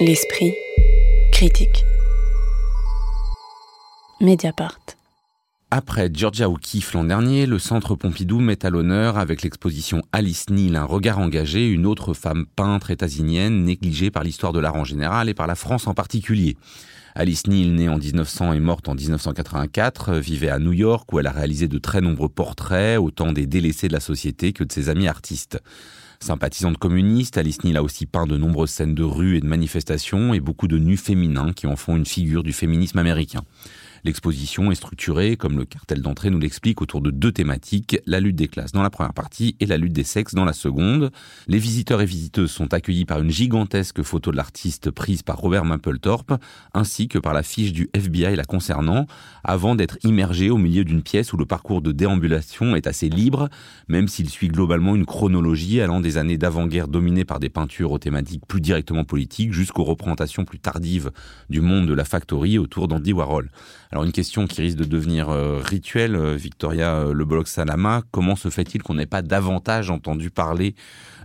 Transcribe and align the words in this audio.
L'esprit 0.00 0.54
critique. 1.32 1.84
Mediapart. 4.20 4.78
Après 5.72 6.08
Georgia 6.12 6.48
O'Keeffe 6.48 6.92
l'an 6.92 7.02
dernier, 7.02 7.46
le 7.46 7.58
Centre 7.58 7.96
Pompidou 7.96 8.38
met 8.38 8.64
à 8.64 8.70
l'honneur 8.70 9.18
avec 9.18 9.42
l'exposition 9.42 10.02
Alice 10.12 10.50
Neal, 10.50 10.76
un 10.76 10.84
regard 10.84 11.18
engagé, 11.18 11.68
une 11.68 11.84
autre 11.84 12.14
femme 12.14 12.46
peintre 12.46 12.92
états-unienne 12.92 13.64
négligée 13.64 14.12
par 14.12 14.22
l'histoire 14.22 14.52
de 14.52 14.60
l'art 14.60 14.76
en 14.76 14.84
général 14.84 15.28
et 15.28 15.34
par 15.34 15.48
la 15.48 15.56
France 15.56 15.88
en 15.88 15.94
particulier. 15.94 16.56
Alice 17.16 17.48
Neal, 17.48 17.72
née 17.72 17.88
en 17.88 17.98
1900 17.98 18.52
et 18.52 18.60
morte 18.60 18.88
en 18.88 18.94
1984, 18.94 20.14
vivait 20.14 20.48
à 20.48 20.60
New 20.60 20.74
York 20.74 21.12
où 21.12 21.18
elle 21.18 21.26
a 21.26 21.32
réalisé 21.32 21.66
de 21.66 21.78
très 21.78 22.00
nombreux 22.00 22.28
portraits, 22.28 23.00
autant 23.00 23.32
des 23.32 23.46
délaissés 23.46 23.88
de 23.88 23.94
la 23.94 24.00
société 24.00 24.52
que 24.52 24.62
de 24.62 24.70
ses 24.70 24.90
amis 24.90 25.08
artistes. 25.08 25.58
Sympathisante 26.20 26.78
communiste, 26.78 27.38
Alice 27.38 27.62
Neal 27.62 27.76
a 27.76 27.82
aussi 27.82 28.04
peint 28.04 28.26
de 28.26 28.36
nombreuses 28.36 28.70
scènes 28.70 28.94
de 28.94 29.04
rue 29.04 29.36
et 29.36 29.40
de 29.40 29.46
manifestations 29.46 30.34
et 30.34 30.40
beaucoup 30.40 30.66
de 30.66 30.78
nus 30.78 30.96
féminins 30.96 31.52
qui 31.52 31.66
en 31.66 31.76
font 31.76 31.96
une 31.96 32.06
figure 32.06 32.42
du 32.42 32.52
féminisme 32.52 32.98
américain. 32.98 33.42
L'exposition 34.04 34.70
est 34.70 34.76
structurée, 34.76 35.36
comme 35.36 35.58
le 35.58 35.64
cartel 35.64 36.02
d'entrée 36.02 36.30
nous 36.30 36.38
l'explique, 36.38 36.80
autour 36.82 37.00
de 37.00 37.10
deux 37.10 37.32
thématiques, 37.32 37.98
la 38.06 38.20
lutte 38.20 38.36
des 38.36 38.48
classes 38.48 38.72
dans 38.72 38.82
la 38.82 38.90
première 38.90 39.14
partie 39.14 39.56
et 39.60 39.66
la 39.66 39.76
lutte 39.76 39.92
des 39.92 40.04
sexes 40.04 40.34
dans 40.34 40.44
la 40.44 40.52
seconde. 40.52 41.10
Les 41.46 41.58
visiteurs 41.58 42.00
et 42.00 42.06
visiteuses 42.06 42.50
sont 42.50 42.72
accueillis 42.74 43.04
par 43.04 43.20
une 43.20 43.30
gigantesque 43.30 44.02
photo 44.02 44.30
de 44.30 44.36
l'artiste 44.36 44.90
prise 44.90 45.22
par 45.22 45.38
Robert 45.38 45.64
Mapplethorpe, 45.64 46.34
ainsi 46.74 47.08
que 47.08 47.18
par 47.18 47.34
la 47.34 47.42
fiche 47.42 47.72
du 47.72 47.90
FBI 47.94 48.36
la 48.36 48.44
concernant, 48.44 49.06
avant 49.44 49.74
d'être 49.74 49.98
immergé 50.04 50.50
au 50.50 50.58
milieu 50.58 50.84
d'une 50.84 51.02
pièce 51.02 51.32
où 51.32 51.36
le 51.36 51.46
parcours 51.46 51.82
de 51.82 51.92
déambulation 51.92 52.76
est 52.76 52.86
assez 52.86 53.08
libre, 53.08 53.48
même 53.88 54.08
s'il 54.08 54.28
suit 54.28 54.48
globalement 54.48 54.94
une 54.94 55.06
chronologie 55.06 55.80
allant 55.80 56.00
des 56.00 56.18
années 56.18 56.38
d'avant-guerre 56.38 56.88
dominées 56.88 57.24
par 57.24 57.40
des 57.40 57.48
peintures 57.48 57.92
aux 57.92 57.98
thématiques 57.98 58.46
plus 58.46 58.60
directement 58.60 59.04
politiques 59.04 59.52
jusqu'aux 59.52 59.84
représentations 59.84 60.44
plus 60.44 60.58
tardives 60.58 61.10
du 61.48 61.60
monde 61.60 61.86
de 61.86 61.94
la 61.94 62.04
factory 62.04 62.58
autour 62.58 62.88
d'Andy 62.88 63.12
Warhol. 63.12 63.50
Alors 63.90 64.04
une 64.04 64.12
question 64.12 64.46
qui 64.46 64.60
risque 64.60 64.76
de 64.76 64.84
devenir 64.84 65.30
euh, 65.30 65.60
rituelle, 65.64 66.14
euh, 66.14 66.36
Victoria 66.36 66.96
euh, 66.96 67.14
Le 67.14 67.24
Bolloc 67.24 67.48
Salama, 67.48 68.02
comment 68.10 68.36
se 68.36 68.50
fait-il 68.50 68.82
qu'on 68.82 68.94
n'ait 68.94 69.06
pas 69.06 69.22
davantage 69.22 69.90
entendu 69.90 70.30
parler 70.30 70.74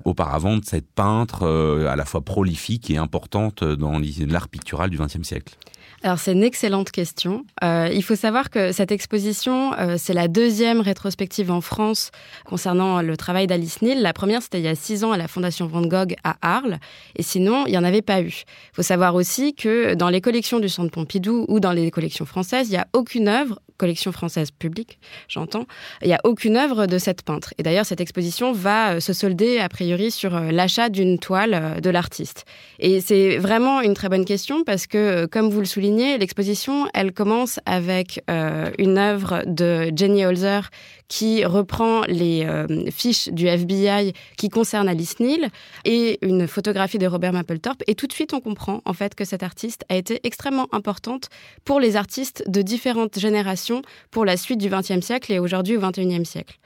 auparavant 0.06 0.58
de 0.58 0.66
cette 0.66 0.90
peintre 0.90 1.48
à 1.48 1.96
la 1.96 2.04
fois 2.04 2.22
prolifique 2.22 2.90
et 2.90 2.98
importante 2.98 3.64
dans 3.64 4.02
l'art 4.28 4.50
pictural 4.50 4.90
du 4.90 4.98
XXe 4.98 5.24
siècle? 5.24 5.56
Alors 6.02 6.20
c'est 6.20 6.34
une 6.34 6.44
excellente 6.44 6.92
question. 6.92 7.46
Il 7.62 8.04
faut 8.04 8.18
savoir 8.18 8.50
que 8.50 8.74
cette 8.74 8.92
exposition, 8.92 9.72
c'est 9.98 10.14
la 10.14 10.28
deuxième 10.28 10.82
rétrospective 10.82 11.50
en 11.50 11.62
France 11.62 12.12
concernant 12.44 13.02
le 13.02 13.16
travail 13.16 13.48
d'Alice 13.48 13.82
Neal. 13.82 14.02
La 14.02 14.12
première, 14.12 14.42
c'était 14.42 14.60
il 14.60 14.66
y 14.66 14.68
a 14.68 14.76
six 14.76 15.06
ans 15.06 15.14
à 15.14 15.18
la 15.18 15.30
Fondation 15.30 15.68
Van 15.68 15.84
Gogh 15.84 16.16
à 16.26 16.36
Arles, 16.42 16.80
et 17.16 17.24
sinon, 17.24 17.66
il 17.66 17.72
n'y 17.72 17.78
en 17.78 17.86
avait 17.86 18.02
pas 18.02 18.22
eu. 18.22 18.44
Il 18.72 18.76
faut 18.76 18.82
savoir 18.82 19.16
aussi 19.16 19.56
que 19.56 19.94
dans 19.94 20.10
les 20.10 20.20
collections 20.20 20.60
du 20.60 20.68
Centre 20.68 20.92
Pompidou 20.92 21.46
ou 21.48 21.62
dans 21.62 21.72
les 21.72 21.90
collections 21.90 22.26
françaises, 22.26 22.53
il 22.62 22.72
n'y 22.72 22.78
a 22.78 22.88
aucune 22.94 23.28
œuvre 23.28 23.60
collection 23.78 24.12
française 24.12 24.52
publique, 24.52 25.00
j'entends, 25.28 25.66
il 26.02 26.08
n'y 26.08 26.14
a 26.14 26.20
aucune 26.24 26.58
œuvre 26.58 26.86
de 26.86 26.98
cette 26.98 27.24
peintre. 27.24 27.54
Et 27.58 27.64
d'ailleurs, 27.64 27.86
cette 27.86 28.02
exposition 28.02 28.52
va 28.52 28.94
euh, 28.94 29.00
se 29.00 29.14
solder 29.14 29.60
a 29.60 29.70
priori 29.70 30.12
sur 30.12 30.40
l'achat 30.40 30.90
d'une 30.90 31.20
toile 31.20 31.82
de 31.82 31.90
l'artiste. 31.90 32.46
Et 32.80 33.02
c'est 33.02 33.38
vraiment 33.38 33.82
une 33.82 33.94
très 33.94 34.10
bonne 34.10 34.26
question 34.26 34.64
parce 34.64 34.88
que, 34.88 35.26
comme 35.26 35.50
vous 35.50 35.60
le 35.60 35.66
soulignez, 35.66 36.18
l'exposition, 36.18 36.88
elle 36.94 37.12
commence 37.12 37.60
avec 37.66 38.24
euh, 38.30 38.72
une 38.78 38.98
œuvre 38.98 39.44
de 39.46 39.92
Jenny 39.96 40.26
Holzer 40.26 40.70
qui 41.08 41.46
reprend 41.46 42.02
les 42.08 42.44
euh, 42.46 42.90
fiches 42.90 43.30
du 43.30 43.48
FBI 43.48 44.14
qui 44.38 44.50
concernent 44.50 44.90
Alice 44.90 45.20
Neal 45.20 45.50
et 45.86 46.18
une 46.26 46.48
photographie 46.48 46.98
de 46.98 47.06
Robert 47.06 47.34
Mapplethorpe. 47.34 47.84
Et 47.88 47.96
tout 47.96 48.08
de 48.08 48.14
suite, 48.14 48.34
on 48.34 48.40
comprend 48.40 48.82
en 48.86 48.94
fait 48.94 49.14
que 49.14 49.26
cette 49.26 49.44
artiste 49.44 49.84
a 49.90 49.96
été 49.96 50.20
extrêmement 50.24 50.68
importante 50.72 51.30
pour 51.66 51.80
les 51.80 51.96
artistes 51.96 52.44
de 52.48 52.62
différentes 52.62 53.20
générations 53.20 53.63
pour 54.12 54.26
la 54.26 54.38
suite 54.38 54.60
du 54.60 54.70
XXe 54.70 55.06
siècle 55.06 55.32
et 55.32 55.40
aujourd'hui 55.40 55.78
au 55.78 55.80
XXIe 55.80 56.26
siècle. 56.26 56.58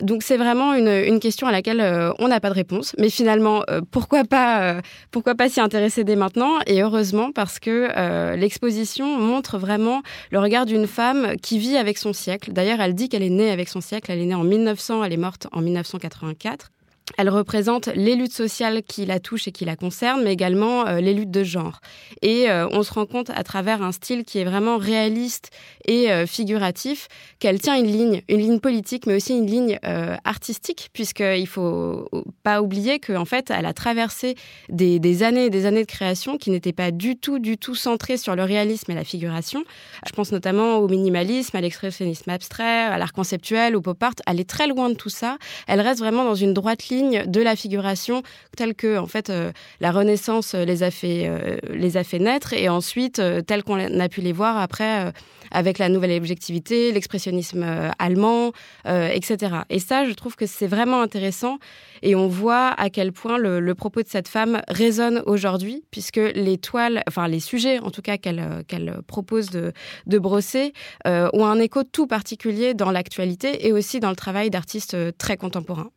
Donc 0.00 0.22
c'est 0.22 0.36
vraiment 0.36 0.74
une, 0.74 1.20
question 1.20 1.46
à 1.46 1.52
laquelle 1.52 1.80
euh, 1.80 2.12
on 2.18 2.28
n'a 2.28 2.40
pas 2.40 2.50
de 2.50 2.54
réponse. 2.54 2.94
Mais 2.98 3.10
finalement, 3.10 3.62
pourquoi 3.90 4.24
pas, 4.24 4.80
pourquoi 5.10 5.34
pas 5.34 5.48
s'y 5.48 5.60
intéresser 5.60 6.04
dès 6.04 6.16
maintenant? 6.16 6.58
Et 6.66 6.82
heureusement 6.82 7.32
parce 7.32 7.58
que 7.58 8.34
l'exposition 8.36 9.18
montre 9.18 9.58
vraiment 9.58 10.02
le 10.30 10.38
regard 10.38 10.66
d'une 10.66 10.86
femme 10.86 11.36
qui 11.42 11.58
vit 11.58 11.76
avec 11.76 11.98
son 11.98 12.12
siècle. 12.12 12.52
D'ailleurs, 12.52 12.80
elle 12.80 12.94
dit 12.94 13.08
qu'elle 13.08 13.22
est 13.22 13.30
née 13.30 13.50
avec 13.50 13.68
son 13.68 13.80
siècle. 13.80 14.10
Elle 14.10 14.20
est 14.20 14.26
née 14.26 14.34
en 14.34 14.44
1900, 14.44 15.04
elle 15.04 15.12
est 15.12 15.16
morte 15.16 15.46
en 15.52 15.60
1984. 15.62 16.70
Elle 17.18 17.30
représente 17.30 17.86
les 17.94 18.16
luttes 18.16 18.32
sociales 18.32 18.82
qui 18.82 19.06
la 19.06 19.20
touchent 19.20 19.46
et 19.46 19.52
qui 19.52 19.64
la 19.64 19.76
concernent, 19.76 20.24
mais 20.24 20.32
également 20.32 20.86
euh, 20.86 21.00
les 21.00 21.14
luttes 21.14 21.30
de 21.30 21.44
genre. 21.44 21.80
Et 22.20 22.50
euh, 22.50 22.68
on 22.72 22.82
se 22.82 22.92
rend 22.92 23.06
compte 23.06 23.30
à 23.30 23.44
travers 23.44 23.80
un 23.80 23.92
style 23.92 24.24
qui 24.24 24.38
est 24.38 24.44
vraiment 24.44 24.76
réaliste 24.76 25.50
et 25.86 26.10
euh, 26.10 26.26
figuratif 26.26 27.06
qu'elle 27.38 27.60
tient 27.60 27.76
une 27.76 27.86
ligne, 27.86 28.22
une 28.28 28.40
ligne 28.40 28.58
politique, 28.58 29.06
mais 29.06 29.14
aussi 29.14 29.34
une 29.36 29.46
ligne 29.46 29.78
artistique, 30.24 30.90
puisqu'il 30.92 31.46
faut 31.46 32.08
pas 32.42 32.62
oublier 32.62 32.98
qu'en 32.98 33.24
fait, 33.24 33.50
elle 33.50 33.66
a 33.66 33.72
traversé 33.72 34.34
des, 34.68 34.98
des, 34.98 35.22
années 35.22 35.46
et 35.46 35.50
des 35.50 35.66
années 35.66 35.82
de 35.82 35.90
création 35.90 36.38
qui 36.38 36.50
n'étaient 36.50 36.72
pas 36.72 36.90
du 36.90 37.16
tout, 37.16 37.38
du 37.38 37.56
tout 37.56 37.74
centrées 37.74 38.16
sur 38.16 38.34
le 38.36 38.42
réalisme 38.42 38.90
et 38.90 38.94
la 38.94 39.04
figuration. 39.04 39.64
Je 40.06 40.12
pense 40.12 40.32
notamment 40.32 40.78
au 40.78 40.88
minimalisme, 40.88 41.56
à 41.56 41.60
l'expressionnisme 41.60 42.30
abstrait, 42.30 42.64
à 42.64 42.98
l'art 42.98 43.12
conceptuel, 43.12 43.76
au 43.76 43.80
pop 43.80 44.02
art. 44.02 44.14
Elle 44.26 44.40
est 44.40 44.48
très 44.48 44.66
loin 44.66 44.88
de 44.88 44.94
tout 44.94 45.10
ça. 45.10 45.36
Elle 45.68 45.80
reste 45.80 46.00
vraiment 46.00 46.24
dans 46.24 46.34
une 46.34 46.54
droite 46.54 46.88
ligne 46.88 46.95
de 47.02 47.42
la 47.42 47.56
figuration 47.56 48.22
telle 48.56 48.74
que 48.74 48.98
en 48.98 49.06
fait 49.06 49.30
euh, 49.30 49.52
la 49.80 49.92
Renaissance 49.92 50.54
les 50.54 50.82
a 50.82 50.90
fait 50.90 51.24
euh, 51.26 51.58
les 51.72 51.96
a 51.96 52.04
fait 52.04 52.18
naître 52.18 52.52
et 52.52 52.68
ensuite 52.68 53.18
euh, 53.18 53.42
telle 53.42 53.62
qu'on 53.62 53.78
a 53.78 54.08
pu 54.08 54.20
les 54.20 54.32
voir 54.32 54.58
après 54.58 55.12
avec 55.50 55.78
la 55.78 55.88
nouvelle 55.88 56.16
objectivité, 56.16 56.92
l'expressionnisme 56.92 57.64
allemand, 57.98 58.52
etc. 58.84 59.58
Et 59.70 59.78
ça, 59.78 60.04
je 60.04 60.12
trouve 60.12 60.34
que 60.34 60.46
c'est 60.46 60.66
vraiment 60.66 61.00
intéressant 61.00 61.58
et 62.02 62.14
on 62.14 62.26
voit 62.26 62.68
à 62.78 62.90
quel 62.90 63.12
point 63.12 63.38
le, 63.38 63.74
propos 63.74 64.02
de 64.02 64.08
cette 64.08 64.28
femme 64.28 64.60
résonne 64.68 65.22
aujourd'hui, 65.26 65.84
puisque 65.90 66.16
les 66.16 66.58
toiles, 66.58 67.02
enfin 67.08 67.28
les 67.28 67.40
sujets 67.40 67.78
en 67.78 67.90
tout 67.90 68.02
cas 68.02 68.16
qu'elle 68.16 68.64
qu'elle 68.66 68.98
propose 69.06 69.50
de, 69.50 69.72
de 70.06 70.18
brosser, 70.18 70.72
ont 71.04 71.46
un 71.46 71.58
écho 71.58 71.84
tout 71.84 72.06
particulier 72.06 72.74
dans 72.74 72.90
l'actualité 72.90 73.66
et 73.66 73.72
aussi 73.72 74.00
dans 74.00 74.10
le 74.10 74.16
travail 74.16 74.50
d'artistes 74.50 74.96
très 75.18 75.36
contemporains. 75.36 75.90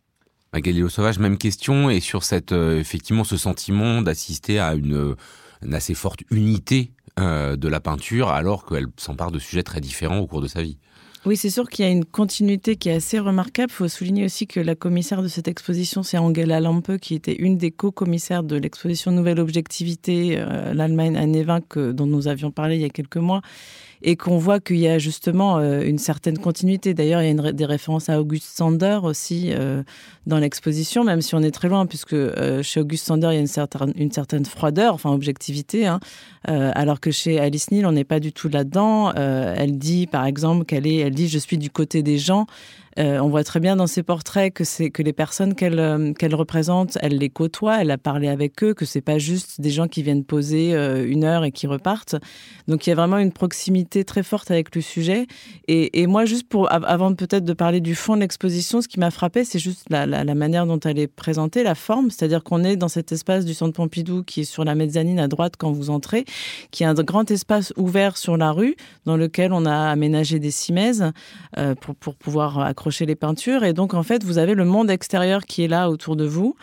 Magali 0.54 0.84
Sauvage, 0.90 1.20
même 1.20 1.38
question, 1.38 1.90
et 1.90 2.00
sur 2.00 2.24
cette, 2.24 2.52
euh, 2.52 2.80
effectivement 2.80 3.24
ce 3.24 3.38
sentiment 3.38 4.02
d'assister 4.02 4.60
à 4.60 4.74
une, 4.74 5.16
assez 5.72 5.94
forte 5.94 6.22
unité 6.32 6.92
euh, 7.20 7.56
de 7.56 7.68
la 7.68 7.80
peinture, 7.80 8.30
alors 8.30 8.66
qu'elle 8.66 8.88
s'empare 8.98 9.32
de 9.32 9.40
sujets 9.40 9.64
très 9.64 9.82
différents 9.82 10.20
au 10.20 10.28
cours 10.28 10.42
de 10.42 10.48
sa 10.48 10.64
vie. 10.64 10.78
Oui, 11.26 11.36
c'est 11.36 11.50
sûr 11.50 11.70
qu'il 11.70 11.84
y 11.84 11.88
a 11.88 11.92
une 11.92 12.06
continuité 12.06 12.78
qui 12.78 12.88
est 12.88 12.94
assez 12.94 13.20
remarquable. 13.20 13.70
Il 13.72 13.76
faut 13.76 13.88
souligner 13.90 14.24
aussi 14.24 14.48
que 14.48 14.62
la 14.62 14.74
commissaire 14.74 15.22
de 15.22 15.28
cette 15.28 15.50
exposition, 15.50 16.02
c'est 16.02 16.18
Angela 16.18 16.62
Lampe, 16.62 16.98
qui 16.98 17.14
était 17.14 17.36
une 17.36 17.58
des 17.58 17.72
co-commissaires 17.72 18.42
de 18.42 18.56
l'exposition 18.56 19.12
Nouvelle 19.12 19.42
Objectivité, 19.42 20.38
euh, 20.38 20.74
l'Allemagne 20.74 21.18
année 21.18 21.44
20, 21.44 21.78
dont 21.92 22.06
nous 22.06 22.30
avions 22.30 22.52
parlé 22.52 22.76
il 22.76 22.82
y 22.82 22.86
a 22.86 22.90
quelques 22.90 23.18
mois 23.18 23.42
et 24.02 24.16
qu'on 24.16 24.38
voit 24.38 24.60
qu'il 24.60 24.78
y 24.78 24.88
a 24.88 24.98
justement 24.98 25.58
euh, 25.58 25.82
une 25.82 25.98
certaine 25.98 26.38
continuité. 26.38 26.94
D'ailleurs, 26.94 27.22
il 27.22 27.36
y 27.36 27.40
a 27.40 27.52
des 27.52 27.66
références 27.66 28.10
à 28.10 28.20
Auguste 28.20 28.46
Sander 28.46 29.00
aussi 29.04 29.50
euh, 29.52 29.84
dans 30.26 30.38
l'exposition, 30.38 31.04
même 31.04 31.22
si 31.22 31.36
on 31.36 31.42
est 31.42 31.52
très 31.52 31.68
loin, 31.68 31.86
puisque 31.86 32.14
euh, 32.14 32.64
chez 32.64 32.80
Auguste 32.80 33.08
Sander, 33.08 33.28
il 33.32 33.34
y 33.34 33.38
a 33.38 33.42
une 33.42 33.48
certaine, 33.48 33.94
une 33.96 34.12
certaine 34.12 34.46
froideur, 34.46 34.94
enfin 34.94 35.12
objectivité, 35.12 35.86
hein, 35.86 36.00
alors 36.46 37.00
que 37.00 37.12
chez 37.12 37.40
Alice 37.40 37.72
Neal, 37.72 37.86
on 37.86 37.92
n'est 37.92 38.06
pas 38.06 38.20
du 38.20 38.32
tout 38.32 38.50
là-dedans. 38.50 39.14
elle 39.14 39.78
dit, 39.78 40.08
par 40.08 40.26
exemple, 40.26 40.66
qu'elle 40.66 40.88
est, 40.88 40.98
elle 40.98 41.14
dit, 41.14 41.28
je 41.28 41.38
suis 41.38 41.58
du 41.58 41.70
côté 41.70 42.02
des 42.02 42.18
gens. 42.18 42.48
Euh, 43.00 43.20
on 43.20 43.30
voit 43.30 43.46
très 43.46 43.62
bien 43.62 43.78
dans 43.78 43.88
ses 43.88 44.04
portraits 44.04 44.54
que 44.54 44.66
c'est 44.66 44.90
que 44.90 45.02
les 45.02 45.14
personnes 45.14 45.56
qu'elle 45.56 45.80
euh, 45.80 46.12
qu'elle 46.14 46.36
représente, 46.36 46.98
elle 47.02 47.18
les 47.18 47.30
côtoie, 47.30 47.82
elle 47.82 47.92
a 47.92 47.98
parlé 47.98 48.28
avec 48.28 48.62
eux, 48.62 48.74
que 48.74 48.84
c'est 48.86 49.02
pas 49.02 49.18
juste 49.20 49.62
des 49.62 49.70
gens 49.70 49.88
qui 49.88 50.04
viennent 50.04 50.26
poser 50.26 50.74
euh, 50.74 51.08
une 51.08 51.24
heure 51.24 51.46
et 51.46 51.52
qui 51.52 51.66
repartent. 51.66 52.16
Donc 52.68 52.86
il 52.86 52.90
y 52.90 52.94
a 52.94 52.96
vraiment 52.96 53.18
une 53.18 53.32
proximité 53.32 54.04
très 54.04 54.24
forte 54.24 54.52
avec 54.52 54.76
le 54.76 54.82
sujet. 54.82 55.28
Et, 55.68 56.08
moi, 56.08 56.26
juste 56.26 56.48
pour 56.50 56.72
avant 56.72 57.14
peut-être 57.14 57.46
de 57.46 57.54
parler 57.54 57.80
du 57.80 57.94
fond 57.96 58.16
de 58.16 58.22
l'exposition, 58.22 58.82
ce 58.82 58.88
qui 58.88 59.00
m'a 59.00 59.12
frappé, 59.12 59.44
c'est 59.44 59.60
juste 59.60 59.86
la, 59.90 60.06
manière 60.36 60.66
dont 60.66 60.80
elle 60.80 60.98
est 60.98 61.08
présentée, 61.08 61.64
la 61.64 61.76
forme, 61.76 62.10
c'est-à-dire 62.10 62.44
qu'on 62.44 62.64
est 62.64 62.76
dans 62.76 62.88
cet 62.88 63.12
espace 63.12 63.46
du 63.46 63.54
Centre 63.54 63.74
Pompidou 63.74 64.24
qui 64.24 64.42
est 64.42 64.46
sur 64.46 64.64
la 64.66 64.76
mezzanine 64.76 65.20
à 65.20 65.28
droite 65.28 65.54
quand 65.58 65.72
vous 65.72 65.90
entrez, 65.90 66.26
qui 66.72 66.84
est 66.84 66.88
un 66.88 66.94
grand 66.96 67.30
espace 67.30 67.72
ouvert 67.78 68.18
sur 68.18 68.36
la 68.36 68.52
rue 68.52 68.76
dans 69.06 69.16
lequel 69.16 69.54
on 69.54 69.66
a 69.66 69.90
aménagé 69.90 70.40
des 70.40 70.52
cimaises 70.52 71.12
pour, 71.80 71.96
pour 71.96 72.16
pouvoir 72.16 72.60
accrocher 72.60 72.89
chez 72.90 73.06
les 73.06 73.16
peintures. 73.16 73.64
Et 73.64 73.74
donc, 73.74 73.94
en 73.94 74.04
fait, 74.04 74.24
vous 74.24 74.38
avez 74.38 74.56
le 74.56 74.66
monde 74.66 74.90
extérieur 74.90 75.46
qui 75.46 75.64
est 75.64 75.68
là 75.68 75.90
autour 75.90 76.16
de 76.16 76.26
vous. 76.26 76.56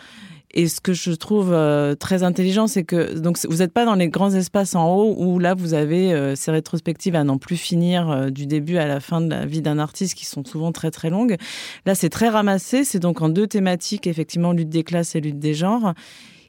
Et 0.51 0.67
ce 0.67 0.79
que 0.79 0.93
je 0.93 1.11
trouve 1.11 1.51
euh, 1.53 1.93
très 1.95 2.23
intelligent, 2.23 2.67
c'est 2.67 2.83
que 2.83 3.19
donc 3.19 3.37
vous 3.47 3.57
n'êtes 3.57 3.73
pas 3.73 3.85
dans 3.85 3.95
les 3.95 4.07
grands 4.07 4.33
espaces 4.33 4.75
en 4.75 4.89
haut 4.89 5.13
où 5.17 5.39
là 5.39 5.53
vous 5.53 5.73
avez 5.73 6.13
euh, 6.13 6.35
ces 6.35 6.51
rétrospectives 6.51 7.15
à 7.15 7.23
n'en 7.23 7.37
plus 7.37 7.57
finir 7.57 8.09
euh, 8.09 8.29
du 8.29 8.47
début 8.47 8.77
à 8.77 8.87
la 8.87 9.01
fin 9.01 9.19
de 9.19 9.29
la 9.29 9.45
vie 9.45 9.61
d'un 9.61 9.77
artiste 9.77 10.15
qui 10.15 10.25
sont 10.25 10.45
souvent 10.45 10.71
très 10.71 10.89
très 10.89 11.09
longues. 11.09 11.35
Là, 11.85 11.95
c'est 11.95 12.09
très 12.09 12.29
ramassé. 12.29 12.85
C'est 12.85 12.99
donc 12.99 13.21
en 13.21 13.27
deux 13.29 13.47
thématiques, 13.47 14.07
effectivement, 14.07 14.53
lutte 14.53 14.69
des 14.69 14.83
classes 14.83 15.15
et 15.15 15.21
lutte 15.21 15.39
des 15.39 15.53
genres. 15.53 15.93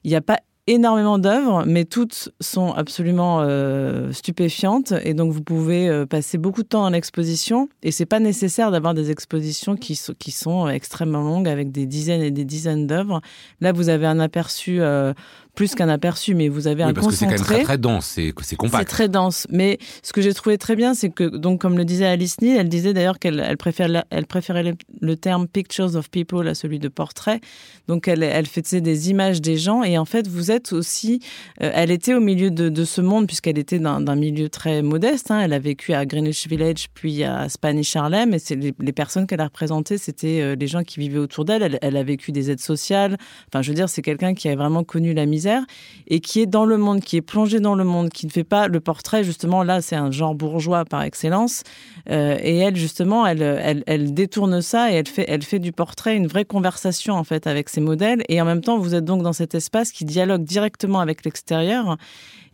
Il 0.05 0.11
n'y 0.11 0.17
a 0.17 0.21
pas 0.21 0.39
énormément 0.73 1.19
d'œuvres, 1.19 1.65
mais 1.67 1.85
toutes 1.85 2.31
sont 2.41 2.73
absolument 2.73 3.41
euh, 3.43 4.13
stupéfiantes. 4.13 4.93
Et 5.05 5.15
donc, 5.15 5.33
vous 5.33 5.43
pouvez 5.43 5.89
euh, 5.89 6.07
passer 6.07 6.39
beaucoup 6.39 6.63
de 6.63 6.69
temps 6.69 6.85
en 6.85 6.93
exposition. 6.93 7.69
Et 7.83 7.91
c'est 7.91 8.07
pas 8.07 8.21
nécessaire 8.21 8.71
d'avoir 8.71 8.95
des 8.95 9.11
expositions 9.11 9.77
qui, 9.77 9.97
so 9.97 10.13
qui 10.19 10.31
sont 10.31 10.69
extrêmement 10.69 11.23
longues 11.23 11.49
avec 11.49 11.73
des 11.73 11.87
dizaines 11.87 12.23
et 12.23 12.31
des 12.31 12.45
dizaines 12.45 12.87
d'œuvres. 12.87 13.21
Là, 13.61 13.73
vous 13.73 13.89
avez 13.89 14.07
un 14.07 14.21
aperçu 14.21 14.81
euh, 14.81 15.15
plus 15.55 15.75
qu'un 15.75 15.89
aperçu, 15.89 16.35
mais 16.35 16.49
vous 16.49 16.69
avez 16.69 16.85
Oui, 16.85 16.91
un 16.91 16.93
parce 16.95 17.09
que 17.09 17.13
c'est 17.15 17.25
quand 17.25 17.33
même 17.33 17.41
très, 17.41 17.63
très 17.65 17.79
dense, 17.79 18.07
c'est 18.07 18.33
c'est 18.39 18.51
C'est 18.51 18.57
compact. 18.57 18.89
très 18.89 19.09
dense. 19.09 19.47
Mais 19.51 19.79
ce 20.03 20.13
que 20.13 20.21
j'ai 20.21 20.33
trouvé 20.33 20.57
très 20.59 20.77
bien, 20.77 20.95
c'est 20.95 21.11
que, 21.11 21.25
donc, 21.25 21.61
comme 21.61 21.77
le 21.77 21.85
disait 21.85 22.07
Alice 22.07 22.41
Neal, 22.41 22.59
elle 22.59 22.69
disait 22.69 22.93
d'ailleurs 22.93 23.19
qu'elle 23.19 23.41
elle 23.45 23.57
préfère 23.57 23.89
la- 23.89 24.05
elle 24.11 24.27
préférait 24.27 24.63
le, 24.63 24.75
le 25.01 25.17
terme 25.17 25.49
pictures 25.49 25.97
of 25.97 26.11
people 26.11 26.47
à 26.47 26.55
celui 26.55 26.79
de 26.79 26.89
portrait. 26.89 27.41
Donc, 27.89 28.07
elle, 28.07 28.23
elle 28.23 28.47
faisait 28.47 28.81
des 28.81 29.11
images 29.11 29.41
des 29.41 29.57
gens. 29.57 29.83
Et 29.83 29.99
en 29.99 30.05
fait, 30.05 30.29
vous 30.29 30.51
êtes 30.53 30.58
aussi. 30.73 31.21
euh, 31.63 31.71
elle 31.75 31.91
était 31.91 32.15
au 32.15 32.21
milieu 32.21 32.51
de, 32.51 32.85
ce 32.85 33.01
monde, 33.01 33.27
puisqu'elle 33.27 33.59
était 33.59 33.79
d'un 33.79 34.17
milieu 34.17 34.49
très 34.49 34.83
modeste. 34.83 35.31
hein. 35.31 35.41
Elle 35.41 35.53
a 35.53 35.59
vécu 35.59 35.93
à 35.93 36.07
Greenwich 36.07 36.47
Village, 36.49 36.89
puis 36.95 37.25
à 37.25 37.49
Spanish 37.49 37.95
Harlem. 37.97 38.35
Et 38.35 38.39
c'est 38.39 38.57
les, 38.57 38.93
personnes 38.93 39.27
qu'elle 39.27 39.41
a 39.41 39.45
représentées, 39.45 39.99
c'était 39.99 40.41
euh, 40.41 40.57
les 40.59 40.67
gens 40.67 40.83
qui 40.83 41.01
vivaient 41.01 41.19
autour 41.19 41.45
d'elle. 41.45 41.63
Elle, 41.63 41.79
elle 41.83 41.97
a 41.97 42.03
vécu 42.03 42.33
des 42.33 42.51
aides 42.51 42.61
sociales. 42.61 43.17
Enfin, 43.49 43.63
je 43.63 43.69
veux 43.69 43.75
dire, 43.75 43.89
c'est 43.89 44.03
quelqu'un 44.03 44.35
qui 44.35 44.49
a 44.49 44.57
vraiment 44.57 44.85
connu 44.85 45.15
la 45.15 45.27
misère 45.27 45.63
et 46.07 46.21
qui 46.21 46.41
est 46.41 46.47
dans 46.47 46.65
le 46.65 46.77
monde, 46.77 47.01
qui 47.01 47.17
est 47.17 47.23
plongé 47.23 47.61
dans 47.61 47.75
le 47.75 47.85
monde, 47.85 48.11
qui 48.11 48.27
ne 48.27 48.31
fait 48.31 48.45
pas 48.45 48.69
le 48.69 48.81
portrait, 48.81 49.25
justement, 49.25 49.63
là, 49.63 49.81
c'est 49.81 49.97
un 49.97 50.11
genre 50.11 50.35
bourgeois 50.35 50.85
par 50.85 51.03
excellence. 51.03 51.63
Euh, 52.11 52.39
et 52.43 52.57
elle, 52.59 52.77
justement, 52.77 53.27
elle, 53.27 53.43
elle, 53.43 53.85
elle 53.87 54.15
détourne 54.15 54.63
ça 54.63 54.91
et 54.91 54.95
elle 54.95 55.09
fait, 55.09 55.27
elle 55.29 55.43
fait 55.43 55.59
du 55.59 55.73
portrait 55.73 56.17
une 56.17 56.27
vraie 56.27 56.45
conversation, 56.45 57.15
en 57.15 57.25
fait, 57.25 57.47
avec 57.47 57.69
ses 57.69 57.81
modèles. 57.81 58.23
Et 58.29 58.41
en 58.41 58.45
même 58.45 58.63
temps, 58.63 58.79
vous 58.79 58.95
êtes 58.95 59.05
donc 59.05 59.23
dans 59.23 59.33
cet 59.33 59.55
espace 59.55 59.93
qui 59.93 60.05
dialogue 60.05 60.45
directement 60.49 61.01
avec 61.01 61.25
l'extérieur. 61.25 61.97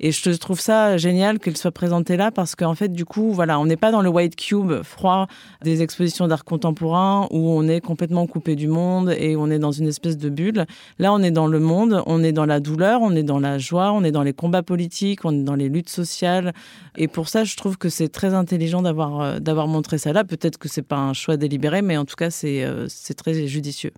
Et 0.00 0.12
je 0.12 0.30
trouve 0.36 0.60
ça 0.60 0.96
génial 0.96 1.38
qu'elle 1.38 1.56
soit 1.56 1.70
présentée 1.70 2.16
là 2.16 2.30
parce 2.30 2.56
qu'en 2.56 2.74
fait, 2.74 2.92
du 2.92 3.04
coup, 3.04 3.32
voilà, 3.32 3.58
on 3.60 3.66
n'est 3.66 3.76
pas 3.76 3.92
dans 3.92 4.02
le 4.02 4.08
white 4.08 4.36
cube 4.36 4.82
froid 4.82 5.28
des 5.62 5.82
expositions 5.82 6.26
d'art 6.26 6.44
contemporain 6.44 7.28
où 7.30 7.50
on 7.50 7.66
est 7.68 7.80
complètement 7.80 8.26
coupé 8.26 8.56
du 8.56 8.68
monde 8.68 9.14
et 9.16 9.36
on 9.36 9.50
est 9.50 9.58
dans 9.58 9.72
une 9.72 9.86
espèce 9.86 10.18
de 10.18 10.28
bulle. 10.28 10.66
Là, 10.98 11.12
on 11.12 11.22
est 11.22 11.30
dans 11.30 11.46
le 11.46 11.60
monde, 11.60 12.02
on 12.06 12.22
est 12.22 12.32
dans 12.32 12.46
la 12.46 12.60
douleur, 12.60 13.02
on 13.02 13.12
est 13.12 13.22
dans 13.22 13.38
la 13.38 13.58
joie, 13.58 13.92
on 13.92 14.02
est 14.02 14.12
dans 14.12 14.22
les 14.22 14.32
combats 14.32 14.62
politiques, 14.62 15.24
on 15.24 15.32
est 15.32 15.44
dans 15.44 15.54
les 15.54 15.68
luttes 15.68 15.90
sociales. 15.90 16.52
Et 16.96 17.08
pour 17.08 17.28
ça, 17.28 17.44
je 17.44 17.56
trouve 17.56 17.78
que 17.78 17.88
c'est 17.88 18.08
très 18.08 18.34
intelligent 18.34 18.82
d'avoir 18.82 19.20
euh, 19.20 19.38
d'avoir 19.38 19.68
montré 19.68 19.98
ça 19.98 20.12
là. 20.12 20.24
Peut-être 20.24 20.58
que 20.58 20.68
c'est 20.68 20.82
pas 20.82 20.98
un 20.98 21.12
choix 21.12 21.36
délibéré, 21.36 21.82
mais 21.82 21.96
en 21.96 22.04
tout 22.04 22.16
cas, 22.16 22.30
c'est 22.30 22.64
euh, 22.64 22.86
c'est 22.88 23.14
très 23.14 23.46
judicieux. 23.46 23.92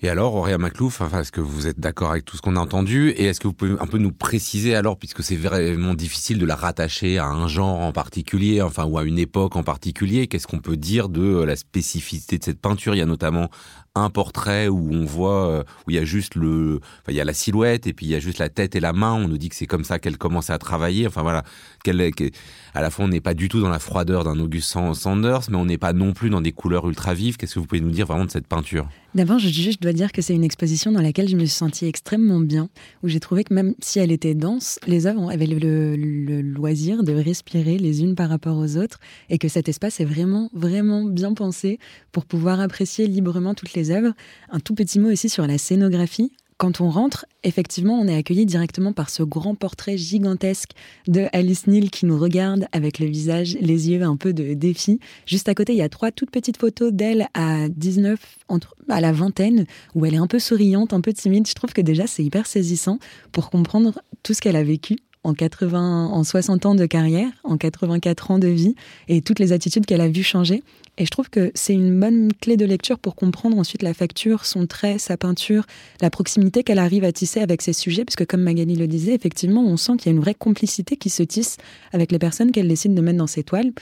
Et 0.00 0.08
alors, 0.08 0.36
Auréa 0.36 0.58
Maclouf, 0.58 1.00
est-ce 1.00 1.32
que 1.32 1.40
vous 1.40 1.66
êtes 1.66 1.80
d'accord 1.80 2.12
avec 2.12 2.24
tout 2.24 2.36
ce 2.36 2.42
qu'on 2.42 2.54
a 2.54 2.60
entendu 2.60 3.10
Et 3.10 3.24
est-ce 3.24 3.40
que 3.40 3.48
vous 3.48 3.52
pouvez 3.52 3.72
un 3.80 3.86
peu 3.88 3.98
nous 3.98 4.12
préciser 4.12 4.76
alors, 4.76 4.96
puisque 4.96 5.24
c'est 5.24 5.34
vraiment 5.34 5.94
difficile 5.94 6.38
de 6.38 6.46
la 6.46 6.54
rattacher 6.54 7.18
à 7.18 7.26
un 7.26 7.48
genre 7.48 7.80
en 7.80 7.90
particulier, 7.90 8.62
enfin, 8.62 8.84
ou 8.84 8.96
à 8.96 9.02
une 9.02 9.18
époque 9.18 9.56
en 9.56 9.64
particulier, 9.64 10.28
qu'est-ce 10.28 10.46
qu'on 10.46 10.60
peut 10.60 10.76
dire 10.76 11.08
de 11.08 11.42
la 11.42 11.56
spécificité 11.56 12.38
de 12.38 12.44
cette 12.44 12.60
peinture? 12.60 12.94
Il 12.94 12.98
y 12.98 13.02
a 13.02 13.06
notamment 13.06 13.50
un 13.94 14.10
portrait 14.10 14.68
où 14.68 14.90
on 14.92 15.04
voit, 15.04 15.48
euh, 15.48 15.62
où 15.86 15.90
il 15.90 15.96
y 15.96 15.98
a 15.98 16.04
juste 16.04 16.34
le, 16.34 16.76
enfin, 17.02 17.10
il 17.10 17.14
y 17.14 17.20
a 17.20 17.24
la 17.24 17.32
silhouette 17.34 17.86
et 17.86 17.92
puis 17.92 18.06
il 18.06 18.10
y 18.10 18.14
a 18.14 18.20
juste 18.20 18.38
la 18.38 18.48
tête 18.48 18.76
et 18.76 18.80
la 18.80 18.92
main. 18.92 19.14
On 19.14 19.26
nous 19.28 19.38
dit 19.38 19.48
que 19.48 19.56
c'est 19.56 19.66
comme 19.66 19.84
ça 19.84 19.98
qu'elle 19.98 20.18
commence 20.18 20.50
à 20.50 20.58
travailler. 20.58 21.06
Enfin 21.06 21.22
voilà, 21.22 21.42
qu'elle, 21.84 22.12
qu'elle- 22.14 22.30
à 22.74 22.80
la 22.80 22.90
fois 22.90 23.06
on 23.06 23.08
n'est 23.08 23.20
pas 23.20 23.34
du 23.34 23.48
tout 23.48 23.60
dans 23.60 23.70
la 23.70 23.78
froideur 23.80 24.22
d'un 24.24 24.38
August 24.38 24.68
San- 24.70 24.94
Sanders, 24.94 25.42
mais 25.50 25.56
on 25.56 25.64
n'est 25.64 25.78
pas 25.78 25.92
non 25.92 26.12
plus 26.12 26.30
dans 26.30 26.40
des 26.40 26.52
couleurs 26.52 26.88
ultra 26.88 27.14
vives. 27.14 27.36
Qu'est-ce 27.36 27.54
que 27.54 27.60
vous 27.60 27.66
pouvez 27.66 27.80
nous 27.80 27.90
dire 27.90 28.06
vraiment 28.06 28.24
de 28.26 28.30
cette 28.30 28.46
peinture? 28.46 28.88
D'abord, 29.14 29.38
je, 29.38 29.78
dois 29.80 29.94
dire 29.94 30.12
que 30.12 30.20
c'est 30.20 30.34
une 30.34 30.44
exposition 30.44 30.92
dans 30.92 31.00
laquelle 31.00 31.28
je 31.28 31.34
me 31.34 31.40
suis 31.40 31.48
sentie 31.48 31.86
extrêmement 31.86 32.40
bien, 32.40 32.68
où 33.02 33.08
j'ai 33.08 33.20
trouvé 33.20 33.42
que 33.42 33.54
même 33.54 33.74
si 33.80 33.98
elle 33.98 34.12
était 34.12 34.34
dense, 34.34 34.78
les 34.86 35.06
œuvres 35.06 35.30
avaient 35.30 35.46
le- 35.46 35.96
le 35.96 36.42
loisir 36.42 37.02
de 37.02 37.14
respirer 37.14 37.78
les 37.78 38.02
unes 38.02 38.14
par 38.14 38.28
rapport 38.28 38.58
aux 38.58 38.76
autres, 38.76 39.00
et 39.30 39.38
que 39.38 39.48
cet 39.48 39.68
espace 39.68 39.98
est 40.00 40.04
vraiment, 40.04 40.50
vraiment 40.52 41.04
bien 41.04 41.32
pensé 41.32 41.78
pour 42.12 42.26
pouvoir 42.26 42.60
apprécier 42.60 43.06
librement 43.06 43.54
toutes 43.54 43.72
les 43.72 43.77
œuvres. 43.90 44.12
Un 44.50 44.60
tout 44.60 44.74
petit 44.74 44.98
mot 44.98 45.10
aussi 45.10 45.28
sur 45.28 45.46
la 45.46 45.58
scénographie. 45.58 46.32
Quand 46.58 46.80
on 46.80 46.90
rentre, 46.90 47.24
effectivement, 47.44 48.00
on 48.00 48.08
est 48.08 48.16
accueilli 48.16 48.44
directement 48.44 48.92
par 48.92 49.10
ce 49.10 49.22
grand 49.22 49.54
portrait 49.54 49.96
gigantesque 49.96 50.72
de 51.06 51.26
Alice 51.32 51.68
Neal 51.68 51.88
qui 51.88 52.04
nous 52.04 52.18
regarde 52.18 52.66
avec 52.72 52.98
le 52.98 53.06
visage, 53.06 53.56
les 53.60 53.90
yeux 53.90 54.02
un 54.02 54.16
peu 54.16 54.32
de 54.32 54.54
défi. 54.54 54.98
Juste 55.24 55.48
à 55.48 55.54
côté, 55.54 55.72
il 55.72 55.78
y 55.78 55.82
a 55.82 55.88
trois 55.88 56.10
toutes 56.10 56.32
petites 56.32 56.56
photos 56.56 56.92
d'elle 56.92 57.28
à 57.34 57.68
19, 57.68 58.18
entre, 58.48 58.74
à 58.88 59.00
la 59.00 59.12
vingtaine, 59.12 59.66
où 59.94 60.04
elle 60.04 60.14
est 60.14 60.18
un 60.18 60.26
peu 60.26 60.40
souriante, 60.40 60.92
un 60.92 61.00
peu 61.00 61.12
timide. 61.12 61.46
Je 61.46 61.54
trouve 61.54 61.72
que 61.72 61.80
déjà, 61.80 62.08
c'est 62.08 62.24
hyper 62.24 62.48
saisissant 62.48 62.98
pour 63.30 63.50
comprendre 63.50 64.02
tout 64.24 64.34
ce 64.34 64.40
qu'elle 64.40 64.56
a 64.56 64.64
vécu 64.64 64.96
en 65.24 65.34
80, 65.34 66.06
en 66.06 66.24
60 66.24 66.66
ans 66.66 66.74
de 66.74 66.86
carrière, 66.86 67.30
en 67.44 67.56
84 67.56 68.30
ans 68.30 68.38
de 68.38 68.48
vie, 68.48 68.74
et 69.08 69.20
toutes 69.20 69.38
les 69.38 69.52
attitudes 69.52 69.86
qu'elle 69.86 70.00
a 70.00 70.08
vues 70.08 70.22
changer. 70.22 70.62
Et 70.96 71.04
je 71.04 71.10
trouve 71.10 71.30
que 71.30 71.52
c'est 71.54 71.74
une 71.74 71.98
bonne 71.98 72.32
clé 72.40 72.56
de 72.56 72.64
lecture 72.64 72.98
pour 72.98 73.14
comprendre 73.14 73.56
ensuite 73.56 73.82
la 73.82 73.94
facture, 73.94 74.44
son 74.44 74.66
trait, 74.66 74.98
sa 74.98 75.16
peinture, 75.16 75.64
la 76.00 76.10
proximité 76.10 76.64
qu'elle 76.64 76.78
arrive 76.80 77.04
à 77.04 77.12
tisser 77.12 77.40
avec 77.40 77.62
ses 77.62 77.72
sujets, 77.72 78.04
puisque 78.04 78.26
comme 78.26 78.42
Magali 78.42 78.74
le 78.74 78.88
disait, 78.88 79.14
effectivement, 79.14 79.64
on 79.64 79.76
sent 79.76 79.92
qu'il 79.98 80.10
y 80.10 80.14
a 80.14 80.16
une 80.16 80.22
vraie 80.22 80.34
complicité 80.34 80.96
qui 80.96 81.10
se 81.10 81.22
tisse 81.22 81.56
avec 81.92 82.10
les 82.10 82.18
personnes 82.18 82.50
qu'elle 82.50 82.68
décide 82.68 82.94
de 82.94 83.00
mettre 83.00 83.18
dans 83.18 83.26
ses 83.26 83.44
toiles. 83.44 83.72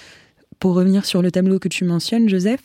Pour 0.59 0.75
revenir 0.75 1.05
sur 1.05 1.23
le 1.23 1.31
tableau 1.31 1.59
que 1.59 1.69
tu 1.69 1.85
mentionnes, 1.85 2.29
Joseph, 2.29 2.63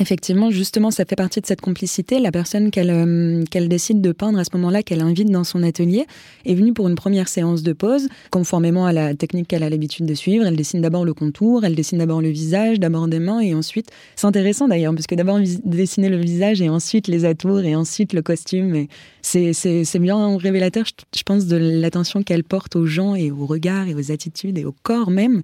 Effectivement, 0.00 0.50
justement, 0.50 0.90
ça 0.90 1.04
fait 1.04 1.16
partie 1.16 1.42
de 1.42 1.46
cette 1.46 1.60
complicité. 1.60 2.18
La 2.18 2.32
personne 2.32 2.70
qu'elle 2.70 2.90
euh, 2.90 3.44
qu'elle 3.50 3.68
décide 3.68 4.00
de 4.00 4.12
peindre 4.12 4.38
à 4.38 4.44
ce 4.44 4.48
moment-là, 4.54 4.82
qu'elle 4.82 5.02
invite 5.02 5.30
dans 5.30 5.44
son 5.44 5.62
atelier, 5.62 6.06
est 6.46 6.54
venue 6.54 6.72
pour 6.72 6.88
une 6.88 6.94
première 6.94 7.28
séance 7.28 7.62
de 7.62 7.74
pose, 7.74 8.08
conformément 8.30 8.86
à 8.86 8.92
la 8.94 9.14
technique 9.14 9.48
qu'elle 9.48 9.62
a 9.62 9.68
l'habitude 9.68 10.06
de 10.06 10.14
suivre. 10.14 10.46
Elle 10.46 10.56
dessine 10.56 10.80
d'abord 10.80 11.04
le 11.04 11.12
contour, 11.12 11.66
elle 11.66 11.74
dessine 11.74 11.98
d'abord 11.98 12.22
le 12.22 12.30
visage, 12.30 12.80
d'abord 12.80 13.06
des 13.06 13.18
mains, 13.18 13.40
et 13.40 13.54
ensuite, 13.54 13.90
c'est 14.16 14.26
intéressant 14.26 14.66
d'ailleurs, 14.66 14.94
parce 14.94 15.06
que 15.06 15.14
d'abord 15.14 15.38
dessiner 15.64 16.08
le 16.08 16.16
visage, 16.16 16.62
et 16.62 16.70
ensuite 16.70 17.06
les 17.06 17.26
atours, 17.26 17.60
et 17.60 17.76
ensuite 17.76 18.14
le 18.14 18.22
costume. 18.22 18.86
C'est 19.20 19.98
bien 19.98 20.38
révélateur, 20.38 20.86
je 21.14 21.22
pense, 21.22 21.46
de 21.46 21.56
l'attention 21.56 22.22
qu'elle 22.22 22.44
porte 22.44 22.76
aux 22.76 22.86
gens 22.86 23.14
et 23.14 23.30
aux 23.30 23.44
regards 23.44 23.88
et 23.88 23.94
aux 23.94 24.10
attitudes 24.10 24.56
et 24.56 24.64
au 24.64 24.74
corps 24.82 25.10
même. 25.10 25.42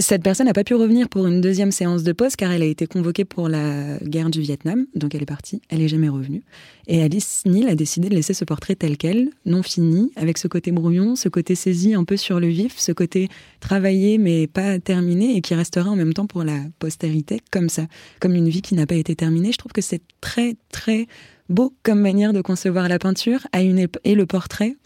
Cette 0.00 0.22
personne 0.22 0.46
n'a 0.46 0.52
pas 0.52 0.62
pu 0.62 0.76
revenir 0.76 1.08
pour 1.08 1.26
une 1.26 1.40
deuxième 1.40 1.72
séance 1.72 2.04
de 2.04 2.12
pause 2.12 2.36
car 2.36 2.52
elle 2.52 2.62
a 2.62 2.66
été 2.66 2.86
convoquée 2.86 3.24
pour 3.24 3.48
la 3.48 3.98
guerre 3.98 4.30
du 4.30 4.40
Vietnam, 4.40 4.86
donc 4.94 5.12
elle 5.16 5.22
est 5.22 5.26
partie, 5.26 5.60
elle 5.70 5.82
est 5.82 5.88
jamais 5.88 6.08
revenue. 6.08 6.44
Et 6.86 7.02
Alice 7.02 7.42
Neal 7.46 7.68
a 7.68 7.74
décidé 7.74 8.08
de 8.08 8.14
laisser 8.14 8.32
ce 8.32 8.44
portrait 8.44 8.76
tel 8.76 8.96
quel, 8.96 9.30
non 9.44 9.64
fini, 9.64 10.12
avec 10.14 10.38
ce 10.38 10.46
côté 10.46 10.70
brouillon, 10.70 11.16
ce 11.16 11.28
côté 11.28 11.56
saisi 11.56 11.94
un 11.94 12.04
peu 12.04 12.16
sur 12.16 12.38
le 12.38 12.46
vif, 12.46 12.78
ce 12.78 12.92
côté 12.92 13.28
travaillé 13.58 14.18
mais 14.18 14.46
pas 14.46 14.78
terminé 14.78 15.36
et 15.36 15.40
qui 15.40 15.56
restera 15.56 15.90
en 15.90 15.96
même 15.96 16.14
temps 16.14 16.28
pour 16.28 16.44
la 16.44 16.60
postérité 16.78 17.40
comme 17.50 17.68
ça, 17.68 17.88
comme 18.20 18.36
une 18.36 18.48
vie 18.48 18.62
qui 18.62 18.76
n'a 18.76 18.86
pas 18.86 18.94
été 18.94 19.16
terminée. 19.16 19.50
Je 19.50 19.58
trouve 19.58 19.72
que 19.72 19.82
c'est 19.82 20.02
très 20.20 20.54
très 20.70 21.08
beau 21.48 21.74
comme 21.82 22.00
manière 22.00 22.32
de 22.32 22.40
concevoir 22.40 22.88
la 22.88 23.00
peinture 23.00 23.48
à 23.50 23.62
une 23.62 23.88
et 24.04 24.14
le 24.14 24.26
portrait 24.26 24.76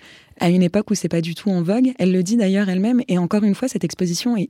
à 0.41 0.49
une 0.49 0.63
époque 0.63 0.91
où 0.91 0.95
c'est 0.95 1.09
pas 1.09 1.21
du 1.21 1.35
tout 1.35 1.51
en 1.51 1.63
vogue. 1.63 1.93
Elle 1.99 2.13
le 2.13 2.23
dit 2.23 2.39
d'ailleurs 2.39 2.71
elle-même 2.71 3.03
et 3.09 3.19
encore 3.19 3.45
une 3.45 3.55
fois 3.55 3.69
cette 3.69 3.85
exposition 3.85 4.39
est 4.39 4.49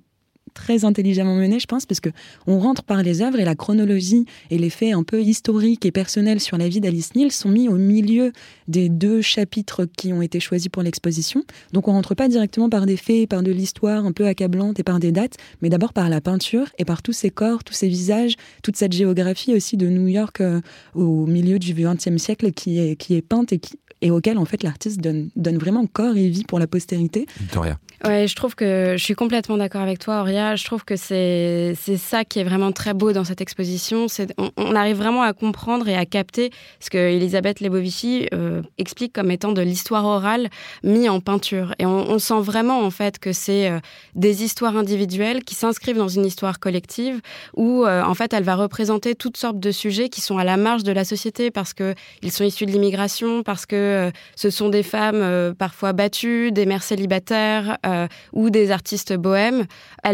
très 0.55 0.85
intelligemment 0.85 1.35
menée, 1.35 1.59
je 1.59 1.67
pense, 1.67 1.87
parce 1.87 2.01
que 2.01 2.11
on 2.47 2.59
rentre 2.59 2.83
par 2.83 3.03
les 3.03 3.23
œuvres 3.23 3.41
et 3.41 3.45
la 3.45 3.55
chronologie 3.55 4.27
et 4.51 4.59
les 4.59 4.71
faits 4.71 4.95
un 4.95 5.03
peu 5.03 5.21
historiques 5.23 5.87
et 5.87 5.91
personnels 5.91 6.41
sur 6.41 6.59
la 6.59 6.69
vie 6.69 6.81
d'Alice 6.81 7.15
Neal 7.15 7.33
sont 7.33 7.49
mis 7.49 7.69
au 7.69 7.77
milieu 7.77 8.33
des 8.69 8.89
deux 8.89 9.23
chapitres 9.23 9.87
qui 9.97 10.13
ont 10.13 10.23
été 10.23 10.41
choisis 10.41 10.69
pour 10.69 10.83
l'exposition. 10.83 11.45
Donc 11.73 11.89
on 11.89 11.93
rentre 11.93 12.15
pas 12.15 12.29
directement 12.29 12.69
par 12.69 12.87
des 12.87 12.97
faits, 12.97 13.29
par 13.29 13.43
de 13.43 13.51
l'histoire 13.51 14.05
un 14.05 14.13
peu 14.13 14.27
accablante 14.27 14.79
et 14.79 14.83
par 14.83 14.99
des 14.99 15.13
dates, 15.13 15.37
mais 15.61 15.69
d'abord 15.69 15.93
par 15.93 16.09
la 16.09 16.21
peinture 16.21 16.67
et 16.79 16.85
par 16.85 17.03
tous 17.03 17.13
ces 17.13 17.31
corps, 17.31 17.65
tous 17.65 17.75
ces 17.75 17.89
visages, 17.89 18.35
toute 18.63 18.77
cette 18.77 18.93
géographie 18.93 19.55
aussi 19.55 19.77
de 19.77 19.89
New 19.89 20.09
York 20.09 20.41
euh, 20.41 20.61
au 20.95 21.27
milieu 21.27 21.59
du 21.59 21.75
XXe 21.75 22.17
siècle 22.17 22.53
qui 22.53 22.79
est, 22.79 22.97
qui 22.97 23.15
est 23.15 23.23
peinte 23.23 23.53
et, 23.53 23.59
qui, 23.59 23.79
et 24.03 24.11
auquel 24.11 24.37
en 24.37 24.45
fait 24.45 24.63
l'artiste 24.63 25.01
donne, 25.01 25.31
donne 25.37 25.57
vraiment 25.57 25.87
corps 25.87 26.17
et 26.17 26.29
vie 26.29 26.45
pour 26.45 26.59
la 26.59 26.67
postérité. 26.67 27.27
Victoria. 27.41 27.79
Ouais, 28.05 28.27
je 28.27 28.35
trouve 28.35 28.57
que 28.57 28.97
je 28.99 29.03
suis 29.03 29.15
complètement 29.15 29.57
d'accord 29.57 29.81
avec 29.81 30.01
toi, 30.01 30.23
Je 30.33 30.65
trouve 30.65 30.85
que 30.85 30.97
c'est 30.97 31.75
ça 31.97 32.25
qui 32.25 32.39
est 32.41 32.45
vraiment 32.45 32.73
très 32.73 32.95
beau 32.95 33.13
dans 33.13 33.25
cette 33.25 33.41
exposition. 33.41 34.07
On, 34.39 34.51
on 34.57 34.75
arrive 34.75 34.97
vraiment 34.97 35.23
à 35.23 35.33
comprendre 35.33 35.89
et 35.89 35.97
à 35.97 36.07
capter 36.07 36.51
ce 36.81 36.91
que 36.91 36.99
Elisabeth 36.99 37.61
Lebovici 37.61 38.29
euh, 38.33 38.63
explique 38.79 39.13
comme 39.13 39.31
étant 39.31 39.53
de 39.53 39.63
l'histoire 39.63 40.05
orale 40.05 40.49
mis 40.83 41.09
en 41.09 41.21
peinture. 41.21 41.75
Et 41.79 41.87
on, 41.87 42.19
sent 42.19 42.41
vraiment 42.41 42.81
en 42.81 42.91
fait 42.91 43.19
que 43.19 43.33
c'est 43.33 43.69
euh, 43.69 43.81
des 44.15 44.45
histoires 44.45 44.77
individuelles 44.77 45.43
qui 45.45 45.55
s'inscrivent 45.55 45.97
dans 45.97 46.09
une 46.09 46.25
histoire 46.25 46.61
collective 46.61 47.21
où 47.57 47.85
euh, 47.85 48.03
en 48.03 48.15
fait 48.15 48.33
elle 48.33 48.45
va 48.45 48.55
représenter 48.55 49.15
toutes 49.15 49.37
sortes 49.37 49.59
de 49.59 49.71
sujets 49.73 50.09
qui 50.09 50.21
sont 50.21 50.39
à 50.39 50.45
la 50.45 50.57
marge 50.57 50.85
de 50.85 50.93
la 50.93 51.05
société 51.05 51.51
parce 51.51 51.75
que 51.75 51.95
ils 52.23 52.31
sont 52.31 52.45
issus 52.45 52.67
de 52.67 52.71
l'immigration, 52.71 53.43
parce 53.43 53.67
que 53.67 54.11
ce 54.37 54.51
sont 54.51 54.69
des 54.69 54.83
femmes 54.83 55.55
parfois 55.59 55.93
battues, 55.93 56.53
des 56.53 56.67
mères 56.67 56.83
célibataires 56.83 57.79
ou 58.33 58.51
des 58.51 58.71
artistes 58.71 59.15
bohèmes. 59.15 59.67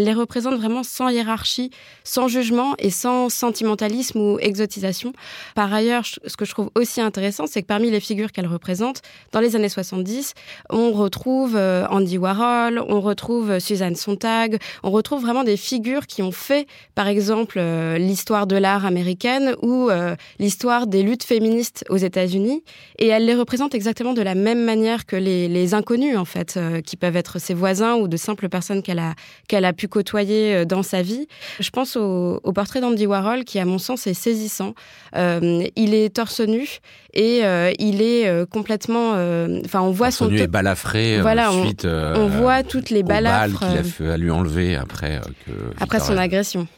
Les 0.09 0.15
représente 0.15 0.55
vraiment 0.55 0.83
sans 0.83 1.09
hiérarchie, 1.09 1.71
sans 2.03 2.29
jugement 2.29 2.75
et 2.79 2.91
sans 2.91 3.29
sentimentalisme 3.29 4.19
ou 4.19 4.39
exotisation. 4.41 5.13
Par 5.55 5.73
ailleurs, 5.73 6.05
ce 6.05 6.37
que 6.37 6.45
je 6.45 6.53
trouve 6.53 6.71
aussi 6.75 7.01
intéressant, 7.01 7.47
c'est 7.47 7.63
que 7.63 7.67
parmi 7.67 7.91
les 7.91 8.01
figures 8.01 8.33
qu'elle 8.33 8.47
représente, 8.47 9.03
dans 9.33 9.41
les 9.41 9.55
années 9.55 9.69
70, 9.69 10.33
on 10.71 10.93
retrouve 10.93 11.57
euh, 11.57 11.87
Andy 11.91 12.17
Warhol, 12.17 12.83
on 12.89 13.01
retrouve 13.01 13.59
Suzanne 13.59 13.97
Sontag, 13.97 14.59
on 14.83 14.91
retrouve 14.91 15.21
vraiment 15.21 15.45
des 15.45 15.59
figures 15.59 16.07
qui 16.07 16.23
ont 16.23 16.33
fait, 16.33 16.67
par 16.95 17.07
exemple, 17.07 17.59
euh, 17.59 17.99
l'histoire 17.99 18.47
de 18.47 18.57
l'art 18.57 18.87
américaine 18.87 19.55
ou 19.63 19.91
euh, 19.91 20.17
l'histoire 20.39 20.87
des 20.87 21.03
luttes 21.03 21.25
féministes 21.25 21.85
aux 21.91 21.99
États-Unis. 21.99 22.65
Et 22.99 23.09
elle 23.09 23.27
les 23.27 23.35
représente 23.35 23.75
exactement 23.75 24.15
de 24.15 24.23
la 24.23 24.35
même 24.35 24.65
manière 24.65 25.05
que 25.05 25.17
les, 25.17 25.75
inconnus, 25.75 26.17
en 26.17 26.25
fait, 26.25 26.59
qui 26.87 26.97
peuvent 26.97 27.17
être 27.17 27.39
ses 27.39 27.53
voisins 27.53 27.97
ou 27.97 28.09
de 28.09 28.17
simples 28.17 28.49
personnes 28.49 28.83
qu'elle 28.83 29.01
a, 29.01 29.15
qu'elle 29.49 29.67
a 29.67 29.75
pu 29.75 29.89
côtoyer 29.99 30.65
dans 30.65 30.83
sa 30.83 31.03
vie. 31.03 31.27
Je 31.61 31.71
pense 31.71 31.97
au, 31.97 32.41
au 32.43 32.53
portrait 32.53 32.81
d'Andy 32.81 33.07
Warhol 33.07 33.45
qui, 33.45 33.59
à 33.59 33.65
mon 33.65 33.79
sens, 33.79 34.07
est 34.07 34.15
saisissant. 34.15 34.75
il 35.15 35.95
est 35.95 36.15
torse 36.15 36.41
nu 36.41 36.69
et 37.15 37.43
il 37.79 38.03
est 38.03 38.47
complètement. 38.51 39.13
Enfin, 39.65 39.81
on 39.81 39.91
voit 39.91 40.11
son. 40.11 40.29
Nu 40.29 40.39
et 40.39 40.47
balafré. 40.47 41.21
Voilà, 41.21 41.51
ensuite, 41.53 41.85
on, 41.85 42.23
on, 42.23 42.29
voit 42.29 42.63
toutes 42.63 42.91
les 42.91 43.03
balafres. 43.03 43.61
qu'il 43.61 43.79
a 43.79 43.83
fait 43.83 44.11
à 44.11 44.17
lui 44.17 44.31
enlever 44.31 44.77
après 44.77 45.21
que. 45.45 45.53
Après 45.81 46.01
son 46.01 46.17
agression. 46.17 46.69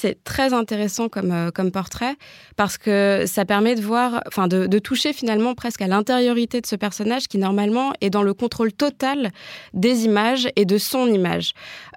C'est 0.00 0.24
très 0.24 0.54
intéressant 0.54 1.10
comme, 1.10 1.30
euh, 1.30 1.50
comme 1.50 1.70
portrait 1.70 2.16
parce 2.56 2.78
que 2.78 3.24
ça 3.26 3.44
permet 3.44 3.74
de 3.74 3.82
voir, 3.82 4.22
enfin 4.26 4.48
de, 4.48 4.66
de, 4.66 4.78
toucher 4.78 5.12
finalement 5.12 5.54
presque 5.54 5.82
à 5.82 5.88
l'intériorité 5.88 6.62
de 6.62 6.66
ce 6.66 6.74
personnage 6.74 7.28
qui 7.28 7.36
normalement 7.36 7.92
est 8.00 8.08
dans 8.08 8.22
le 8.22 8.32
contrôle 8.32 8.72
total 8.72 9.30
des 9.74 10.06
images 10.06 10.48
et 10.56 10.64
de 10.64 10.78
son 10.78 11.06
image. 11.06 11.52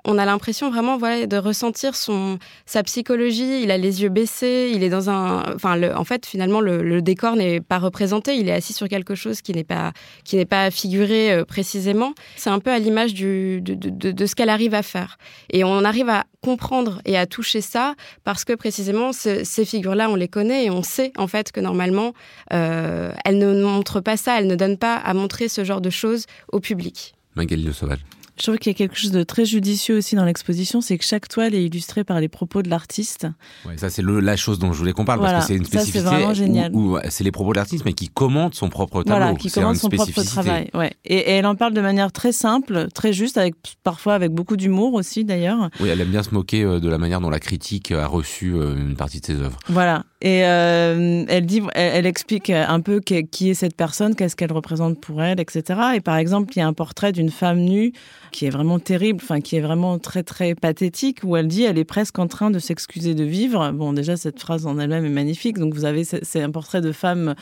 On 0.06 0.18
a 0.18 0.26
l'impression 0.26 0.70
vraiment 0.70 0.98
de 0.98 1.38
ressentir 1.38 1.96
son, 1.96 2.38
sa 2.66 2.84
psychologie. 2.84 3.64
Il 3.64 3.72
a 3.72 3.78
les 3.78 4.02
yeux 4.02 4.10
baissés, 4.10 4.72
il 4.74 4.84
est 4.84 4.90
dans 4.90 5.10
un, 5.10 5.44
enfin 5.56 5.78
le, 5.78 5.96
en 5.96 6.04
fait 6.04 6.26
finalement 6.26 6.60
le, 6.60 7.02
décor 7.02 7.36
n'est 7.36 7.62
pas 7.62 7.80
représenté. 7.80 8.36
Il 8.36 8.50
est 8.50 8.54
assis 8.54 8.74
sur 8.74 8.90
quelque 8.90 9.16
chose 9.16 9.42
qui 9.42 9.54
n'est 9.54 9.64
pas 9.64 9.94
qui 10.26 10.36
n'est 10.36 10.46
pas 10.46 10.72
figuré 10.72 11.32
euh, 11.32 11.46
précisément. 11.46 12.14
C'est 12.36 12.50
un 12.50 12.60
peu 12.60 12.72
à 12.72 12.80
l'image 12.80 13.14
de 13.14 14.26
ce 14.26 14.36
qu'elle 14.36 14.50
arrive 14.50 14.74
à 14.74 14.84
faire 14.84 15.18
et 15.50 15.64
on 15.64 15.84
arrive 15.86 16.10
à 16.10 16.26
comprendre 16.42 17.02
et 17.06 17.18
à 17.18 17.26
toucher 17.26 17.62
ça 17.62 17.96
parce 18.26 18.44
que 18.44 18.54
précisément 18.54 19.12
ces 19.14 19.66
figures-là, 19.66 20.10
on 20.10 20.16
les 20.16 20.28
connaît 20.28 20.66
et 20.66 20.70
on 20.70 20.84
sait 20.84 21.14
en 21.18 21.28
fait 21.28 21.52
que 21.52 21.62
normalement, 21.62 22.14
euh, 22.52 23.14
elles 23.24 23.38
ne 23.38 23.64
montrent 23.64 24.02
pas 24.02 24.18
ça, 24.18 24.40
elles 24.40 24.48
ne 24.48 24.56
donnent 24.56 24.78
pas 24.78 24.96
à 24.96 25.14
montrer 25.14 25.48
ce 25.48 25.64
genre 25.64 25.82
de 25.82 25.90
choses 25.90 26.26
au 26.52 26.60
public. 26.60 27.16
Magali 27.36 27.64
Le 27.64 27.74
Sauvage. 27.74 28.00
Je 28.38 28.44
trouve 28.44 28.58
qu'il 28.58 28.72
y 28.72 28.76
a 28.76 28.78
quelque 28.78 28.98
chose 28.98 29.12
de 29.12 29.24
très 29.24 29.46
judicieux 29.46 29.98
aussi 29.98 30.16
dans 30.16 30.26
l'exposition, 30.26 30.82
c'est 30.82 30.98
que 30.98 31.06
chaque 31.06 31.28
toile 31.28 31.54
est 31.54 31.64
illustrée 31.64 32.04
par 32.04 32.20
les 32.20 32.28
propos 32.28 32.64
de 32.64 32.70
l'artiste. 32.70 33.28
Ouais, 33.66 33.78
ça 33.78 33.90
c'est 33.90 34.04
la 34.04 34.36
chose 34.36 34.60
dont 34.60 34.74
je 34.74 34.78
voulais 34.80 34.94
qu'on 34.94 35.06
parle 35.06 35.20
voilà, 35.20 35.34
parce 35.34 35.48
que 35.48 35.54
c'est 35.54 35.58
une 35.58 35.66
spécificité. 35.66 36.00
c'est 36.00 36.06
vraiment 36.06 36.34
génial. 36.34 36.72
Où, 36.74 36.98
où 36.98 37.00
c'est 37.10 37.24
les 37.24 37.32
propos 37.32 37.52
de 37.52 37.58
l'artiste, 37.58 37.86
mais 37.86 37.94
qui 37.94 38.10
commente 38.10 38.56
son 38.56 38.70
propre 38.70 39.04
tableau. 39.04 39.26
Voilà, 39.26 39.38
qui 39.38 39.52
commente 39.52 39.78
son 39.78 39.90
propre 39.90 40.24
travail. 40.24 40.70
Ouais. 40.74 40.94
Et, 41.06 41.16
et, 41.16 41.32
elle 41.32 41.46
en 41.46 41.56
parle 41.56 41.74
de 41.74 41.82
manière 41.82 42.12
très 42.12 42.32
simple, 42.32 42.88
très 42.94 43.14
juste, 43.14 43.38
avec 43.38 43.56
parfois 43.84 44.16
avec 44.16 44.32
beaucoup 44.32 44.58
d'humour 44.58 44.96
aussi 44.96 45.26
d'ailleurs. 45.26 45.70
Oui, 45.80 45.90
elle 45.90 46.02
aime 46.02 46.10
bien 46.10 46.24
se 46.24 46.34
moquer 46.34 46.64
de 46.64 46.90
la 46.90 46.98
manière 46.98 47.22
dont 47.22 47.30
la 47.30 47.40
critique 47.40 47.92
a 47.92 48.08
reçu 48.08 48.54
une 48.56 48.96
partie 48.96 49.20
de 49.20 49.26
ses 49.26 49.36
œuvres. 49.36 49.60
Voilà. 49.70 50.06
Et 50.24 50.46
euh, 50.46 51.26
elle 51.28 51.46
dit, 51.46 51.62
elle, 51.76 52.06
explique 52.06 52.50
un 52.50 52.80
peu 52.80 53.02
qui 53.02 53.50
est 53.50 53.54
cette 53.54 53.76
personne, 53.76 54.16
qu'est-ce 54.16 54.38
qu'elle 54.38 54.54
représente 54.54 55.02
pour 55.02 55.22
elle, 55.22 55.42
etc. 55.42 55.82
Et 55.96 56.00
par 56.00 56.16
exemple, 56.16 56.54
il 56.56 56.60
y 56.60 56.62
a 56.62 56.68
un 56.68 56.72
portrait 56.72 57.12
d'une 57.12 57.30
femme 57.30 57.60
nue 57.60 57.92
qui 58.32 58.46
est 58.46 58.50
vraiment 58.50 58.80
terrible, 58.80 59.20
enfin 59.22 59.42
qui 59.42 59.58
est 59.58 59.62
vraiment 59.62 60.00
très 60.00 60.24
très 60.24 60.56
pathétique, 60.56 61.20
où 61.26 61.36
elle 61.36 61.50
dit, 61.50 61.64
elle 61.64 61.78
est 61.78 61.84
presque 61.84 62.20
en 62.20 62.28
train 62.28 62.52
de 62.52 62.60
s'excuser 62.60 63.16
de 63.16 63.26
vivre. 63.26 63.74
Bon, 63.74 63.92
déjà 63.92 64.16
cette 64.16 64.40
phrase 64.40 64.66
en 64.66 64.80
elle-même 64.80 65.04
est 65.04 65.10
magnifique. 65.10 65.58
Donc 65.58 65.74
vous 65.74 65.84
avez, 65.84 66.06
c'est 66.06 66.42
un 66.42 66.52
portrait 66.52 66.80
de 66.80 66.94
femme 66.94 67.36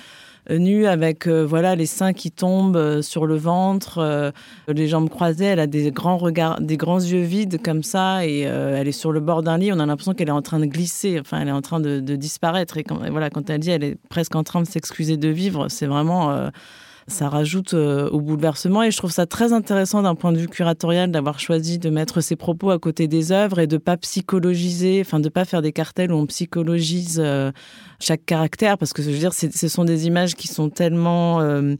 nue 0.49 0.87
avec 0.87 1.27
euh, 1.27 1.45
voilà 1.45 1.75
les 1.75 1.85
seins 1.85 2.13
qui 2.13 2.31
tombent 2.31 2.75
euh, 2.75 3.01
sur 3.01 3.25
le 3.25 3.35
ventre, 3.35 3.99
euh, 3.99 4.31
les 4.67 4.87
jambes 4.87 5.09
croisées. 5.09 5.45
Elle 5.45 5.59
a 5.59 5.67
des 5.67 5.91
grands 5.91 6.17
regards, 6.17 6.59
des 6.61 6.77
grands 6.77 6.99
yeux 6.99 7.21
vides 7.21 7.61
comme 7.61 7.83
ça, 7.83 8.25
et 8.25 8.47
euh, 8.47 8.77
elle 8.77 8.87
est 8.87 8.91
sur 8.91 9.11
le 9.11 9.19
bord 9.19 9.43
d'un 9.43 9.57
lit. 9.57 9.71
On 9.71 9.79
a 9.79 9.85
l'impression 9.85 10.13
qu'elle 10.13 10.29
est 10.29 10.31
en 10.31 10.41
train 10.41 10.59
de 10.59 10.65
glisser, 10.65 11.19
enfin 11.19 11.39
elle 11.41 11.47
est 11.47 11.53
en 11.53 11.61
train 11.61 11.79
de, 11.79 11.99
disparaître. 11.99 12.77
Et 12.77 12.83
quand, 12.83 12.99
voilà, 13.09 13.29
quand 13.29 13.49
elle 13.49 13.59
dit 13.59 13.71
elle 13.71 13.83
est 13.83 13.97
presque 14.09 14.35
en 14.35 14.43
train 14.43 14.61
de 14.61 14.67
s'excuser 14.67 15.17
de 15.17 15.29
vivre, 15.29 15.67
c'est 15.69 15.87
vraiment 15.87 16.31
euh, 16.31 16.49
ça 17.11 17.29
rajoute 17.29 17.73
euh, 17.73 18.09
au 18.09 18.19
bouleversement 18.19 18.81
et 18.81 18.89
je 18.89 18.97
trouve 18.97 19.11
ça 19.11 19.25
très 19.25 19.53
intéressant 19.53 20.01
d'un 20.01 20.15
point 20.15 20.31
de 20.31 20.37
vue 20.37 20.47
curatorial 20.47 21.11
d'avoir 21.11 21.39
choisi 21.39 21.77
de 21.77 21.89
mettre 21.89 22.21
ses 22.21 22.35
propos 22.35 22.71
à 22.71 22.79
côté 22.79 23.07
des 23.07 23.31
œuvres 23.31 23.59
et 23.59 23.67
de 23.67 23.77
pas 23.77 23.97
psychologiser, 23.97 25.01
enfin 25.01 25.19
de 25.19 25.29
pas 25.29 25.45
faire 25.45 25.61
des 25.61 25.71
cartels 25.71 26.11
où 26.11 26.15
on 26.15 26.25
psychologise 26.25 27.21
euh, 27.23 27.51
chaque 27.99 28.25
caractère 28.25 28.77
parce 28.77 28.93
que 28.93 29.03
je 29.03 29.11
veux 29.11 29.17
dire 29.17 29.33
ce 29.33 29.67
sont 29.67 29.83
des 29.83 30.07
images 30.07 30.35
qui 30.35 30.47
sont 30.47 30.69
tellement 30.69 31.41
euh, 31.41 31.75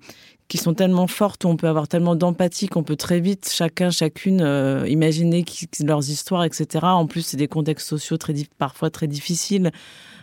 qui 0.47 0.57
sont 0.57 0.73
tellement 0.73 1.07
fortes, 1.07 1.45
où 1.45 1.47
on 1.47 1.55
peut 1.55 1.69
avoir 1.69 1.87
tellement 1.87 2.17
d'empathie 2.17 2.67
qu'on 2.67 2.83
peut 2.83 2.97
très 2.97 3.21
vite, 3.21 3.49
chacun, 3.49 3.89
chacune, 3.89 4.41
imaginer 4.85 5.45
leurs 5.81 6.09
histoires, 6.09 6.43
etc. 6.43 6.87
En 6.87 7.07
plus, 7.07 7.21
c'est 7.21 7.37
des 7.37 7.47
contextes 7.47 7.87
sociaux 7.87 8.17
très, 8.17 8.33
parfois 8.57 8.89
très 8.89 9.07
difficiles. 9.07 9.71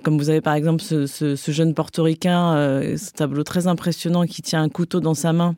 Comme 0.03 0.19
vous 0.19 0.31
avez 0.31 0.41
par 0.41 0.55
exemple 0.55 0.83
ce, 0.83 1.07
ce, 1.07 1.37
ce 1.37 1.51
jeune 1.51 1.75
portoricain, 1.75 2.55
euh, 2.57 2.97
ce 2.97 3.13
tableau 3.13 3.43
très 3.43 3.67
impressionnant 3.67 4.27
qui 4.27 4.43
tient 4.43 4.63
un 4.63 4.69
couteau 4.69 5.01
dans 5.01 5.15
sa 5.15 5.33
main 5.33 5.57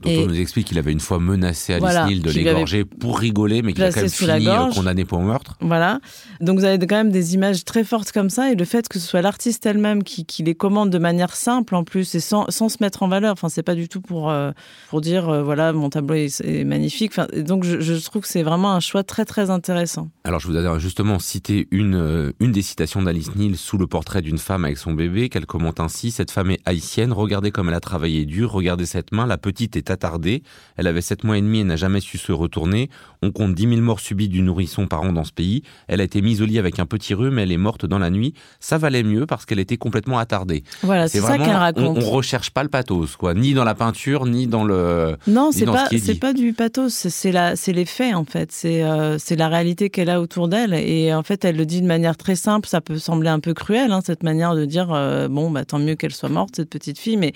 dont 0.00 0.10
et 0.10 0.18
on 0.18 0.26
nous 0.26 0.40
explique 0.40 0.68
qu'il 0.68 0.78
avait 0.78 0.92
une 0.92 1.00
fois 1.00 1.18
menacé 1.18 1.72
Alice 1.72 1.82
voilà, 1.82 2.06
Neal 2.06 2.22
de 2.22 2.30
l'égorger 2.30 2.84
pour 2.84 3.18
rigoler, 3.18 3.62
mais 3.62 3.72
qu'il 3.72 3.82
a 3.82 3.92
quand 3.92 4.00
même 4.00 4.08
fini 4.08 4.74
condamné 4.74 5.04
pour 5.04 5.20
meurtre. 5.20 5.56
Voilà. 5.60 6.00
Donc 6.40 6.58
vous 6.58 6.64
avez 6.64 6.78
quand 6.86 6.96
même 6.96 7.10
des 7.10 7.34
images 7.34 7.64
très 7.64 7.84
fortes 7.84 8.12
comme 8.12 8.30
ça, 8.30 8.52
et 8.52 8.54
le 8.54 8.64
fait 8.64 8.88
que 8.88 8.98
ce 8.98 9.06
soit 9.06 9.22
l'artiste 9.22 9.66
elle-même 9.66 10.04
qui, 10.04 10.24
qui, 10.24 10.42
les 10.42 10.54
commande 10.54 10.90
de 10.90 10.98
manière 10.98 11.34
simple 11.34 11.74
en 11.74 11.84
plus, 11.84 12.14
et 12.14 12.20
sans, 12.20 12.46
sans 12.50 12.68
se 12.68 12.78
mettre 12.80 13.02
en 13.02 13.08
valeur. 13.08 13.32
Enfin, 13.32 13.48
c'est 13.48 13.62
pas 13.62 13.74
du 13.74 13.88
tout 13.88 14.00
pour, 14.00 14.30
euh, 14.30 14.52
pour 14.88 15.00
dire, 15.00 15.28
euh, 15.28 15.42
voilà, 15.42 15.72
mon 15.72 15.90
tableau 15.90 16.14
est, 16.14 16.40
est 16.40 16.64
magnifique. 16.64 17.12
Enfin, 17.12 17.26
donc 17.36 17.64
je, 17.64 17.80
je, 17.80 17.94
trouve 18.04 18.22
que 18.22 18.28
c'est 18.28 18.42
vraiment 18.42 18.72
un 18.72 18.80
choix 18.80 19.02
très 19.02 19.24
très 19.24 19.50
intéressant. 19.50 20.08
Alors 20.24 20.40
je 20.40 20.46
vous 20.46 20.56
avais 20.56 20.80
justement 20.80 21.18
cité 21.18 21.68
une, 21.70 21.94
euh, 21.94 22.32
une 22.40 22.52
des 22.52 22.62
citations 22.62 23.02
d'Alice 23.02 23.34
Neal 23.34 23.56
sous 23.56 23.78
le 23.78 23.86
portrait 23.86 24.22
d'une 24.22 24.38
femme 24.38 24.64
avec 24.64 24.78
son 24.78 24.92
bébé, 24.92 25.28
qu'elle 25.28 25.46
commente 25.46 25.80
ainsi, 25.80 26.10
cette 26.10 26.30
femme 26.30 26.50
est 26.50 26.60
haïtienne, 26.64 27.12
regardez 27.12 27.50
comme 27.50 27.68
elle 27.68 27.74
a 27.74 27.80
travaillé 27.80 28.24
dur, 28.24 28.52
regardez 28.52 28.86
cette 28.86 29.12
main, 29.12 29.26
la 29.26 29.38
petite 29.38 29.76
est 29.76 29.87
attardée, 29.90 30.42
elle 30.76 30.86
avait 30.86 31.00
7 31.00 31.24
mois 31.24 31.38
et 31.38 31.40
demi 31.40 31.60
et 31.60 31.64
n'a 31.64 31.76
jamais 31.76 32.00
su 32.00 32.18
se 32.18 32.32
retourner. 32.32 32.90
On 33.22 33.30
compte 33.30 33.54
10 33.54 33.68
000 33.68 33.80
morts 33.80 34.00
subies 34.00 34.28
du 34.28 34.42
nourrisson 34.42 34.86
par 34.86 35.02
an 35.02 35.12
dans 35.12 35.24
ce 35.24 35.32
pays. 35.32 35.62
Elle 35.88 36.00
a 36.00 36.04
été 36.04 36.22
mise 36.22 36.40
au 36.42 36.46
lit 36.46 36.58
avec 36.58 36.78
un 36.78 36.86
petit 36.86 37.14
rhume, 37.14 37.38
elle 37.38 37.52
est 37.52 37.56
morte 37.56 37.86
dans 37.86 37.98
la 37.98 38.10
nuit. 38.10 38.34
Ça 38.60 38.78
valait 38.78 39.02
mieux 39.02 39.26
parce 39.26 39.44
qu'elle 39.44 39.58
était 39.58 39.76
complètement 39.76 40.18
attardée. 40.18 40.62
Voilà, 40.82 41.08
c'est 41.08 41.20
ça 41.20 41.38
qu'elle 41.38 41.50
raconte. 41.50 41.98
On, 41.98 42.02
on, 42.02 42.10
recherche 42.10 42.50
pas 42.50 42.62
le 42.62 42.68
pathos, 42.68 43.16
quoi, 43.16 43.34
ni 43.34 43.54
dans 43.54 43.64
la 43.64 43.74
peinture, 43.74 44.26
ni 44.26 44.46
dans 44.46 44.64
le. 44.64 45.16
Non, 45.26 45.50
c'est 45.52 45.66
pas, 45.66 45.88
c'est 45.90 46.18
pas 46.18 46.32
du 46.32 46.52
pathos, 46.52 47.08
c'est 47.08 47.32
la, 47.32 47.56
c'est 47.56 47.72
les 47.72 47.84
faits 47.84 48.14
en 48.14 48.24
fait, 48.24 48.52
c'est 48.52 48.82
euh, 48.82 49.18
c'est 49.18 49.36
la 49.36 49.48
réalité 49.48 49.90
qu'elle 49.90 50.10
a 50.10 50.20
autour 50.20 50.48
d'elle 50.48 50.74
et 50.74 51.12
en 51.14 51.22
fait 51.22 51.44
elle 51.44 51.56
le 51.56 51.66
dit 51.66 51.80
de 51.80 51.86
manière 51.86 52.16
très 52.16 52.36
simple. 52.36 52.68
Ça 52.68 52.80
peut 52.80 52.98
sembler 52.98 53.28
un 53.28 53.40
peu 53.40 53.54
cruel, 53.54 53.92
hein, 53.92 54.00
cette 54.04 54.22
manière 54.22 54.54
de 54.54 54.64
dire 54.64 54.92
euh, 54.92 55.28
bon 55.28 55.50
bah 55.50 55.64
tant 55.64 55.78
mieux 55.78 55.94
qu'elle 55.94 56.14
soit 56.14 56.28
morte 56.28 56.56
cette 56.56 56.70
petite 56.70 56.98
fille, 56.98 57.16
mais 57.16 57.32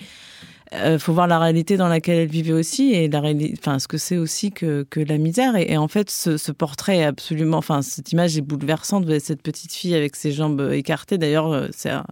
euh, 0.75 0.99
faut 0.99 1.13
voir 1.13 1.27
la 1.27 1.39
réalité 1.39 1.77
dans 1.77 1.87
laquelle 1.87 2.17
elle 2.17 2.27
vivait 2.27 2.53
aussi 2.53 2.93
et 2.93 3.07
la 3.07 3.19
réalité, 3.19 3.55
enfin 3.59 3.79
ce 3.79 3.87
que 3.87 3.97
c'est 3.97 4.17
aussi 4.17 4.51
que, 4.51 4.85
que 4.89 4.99
la 4.99 5.17
misère. 5.17 5.55
Et, 5.55 5.71
et 5.71 5.77
en 5.77 5.87
fait, 5.87 6.09
ce, 6.09 6.37
ce, 6.37 6.51
portrait 6.51 6.97
est 6.97 7.03
absolument, 7.03 7.57
enfin 7.57 7.81
cette 7.81 8.11
image 8.11 8.37
est 8.37 8.41
bouleversante 8.41 9.05
de 9.05 9.19
cette 9.19 9.41
petite 9.41 9.73
fille 9.73 9.95
avec 9.95 10.15
ses 10.15 10.31
jambes 10.31 10.69
écartées. 10.71 11.17
D'ailleurs, 11.17 11.67
c'est 11.71 11.89
un, 11.89 12.05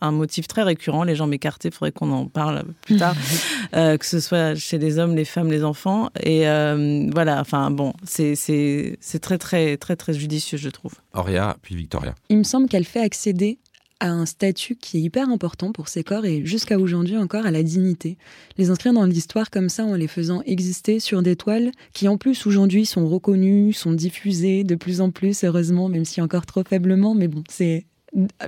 un, 0.00 0.10
motif 0.10 0.48
très 0.48 0.62
récurrent, 0.62 1.04
les 1.04 1.16
jambes 1.16 1.32
écartées. 1.32 1.68
Il 1.68 1.74
faudrait 1.74 1.92
qu'on 1.92 2.10
en 2.12 2.26
parle 2.26 2.64
plus 2.82 2.96
tard, 2.96 3.14
euh, 3.74 3.96
que 3.96 4.06
ce 4.06 4.20
soit 4.20 4.54
chez 4.54 4.78
les 4.78 4.98
hommes, 4.98 5.14
les 5.14 5.24
femmes, 5.24 5.50
les 5.50 5.64
enfants. 5.64 6.10
Et 6.22 6.48
euh, 6.48 7.08
voilà, 7.12 7.40
enfin 7.40 7.70
bon, 7.70 7.92
c'est 8.04 8.34
c'est 8.34 8.98
c'est 9.00 9.20
très 9.20 9.38
très 9.38 9.76
très 9.76 9.96
très 9.96 10.14
judicieux, 10.14 10.58
je 10.58 10.68
trouve. 10.68 10.94
Auria 11.14 11.56
puis 11.62 11.74
Victoria. 11.74 12.14
Il 12.28 12.38
me 12.38 12.44
semble 12.44 12.68
qu'elle 12.68 12.84
fait 12.84 13.00
accéder 13.00 13.58
à 14.00 14.10
un 14.10 14.26
statut 14.26 14.76
qui 14.76 14.98
est 14.98 15.00
hyper 15.00 15.28
important 15.28 15.72
pour 15.72 15.88
ces 15.88 16.02
corps 16.02 16.24
et 16.24 16.44
jusqu'à 16.44 16.78
aujourd'hui 16.78 17.16
encore 17.16 17.46
à 17.46 17.50
la 17.50 17.62
dignité. 17.62 18.16
Les 18.58 18.70
inscrire 18.70 18.92
dans 18.92 19.04
l'histoire 19.04 19.50
comme 19.50 19.68
ça 19.68 19.84
en 19.84 19.94
les 19.94 20.08
faisant 20.08 20.42
exister 20.46 21.00
sur 21.00 21.22
des 21.22 21.36
toiles 21.36 21.70
qui 21.92 22.08
en 22.08 22.16
plus 22.16 22.46
aujourd'hui 22.46 22.86
sont 22.86 23.06
reconnues, 23.06 23.72
sont 23.72 23.92
diffusées 23.92 24.64
de 24.64 24.74
plus 24.74 25.00
en 25.00 25.10
plus 25.10 25.44
heureusement, 25.44 25.88
même 25.88 26.04
si 26.04 26.20
encore 26.20 26.46
trop 26.46 26.64
faiblement, 26.64 27.14
mais 27.14 27.28
bon, 27.28 27.44
c'est 27.48 27.86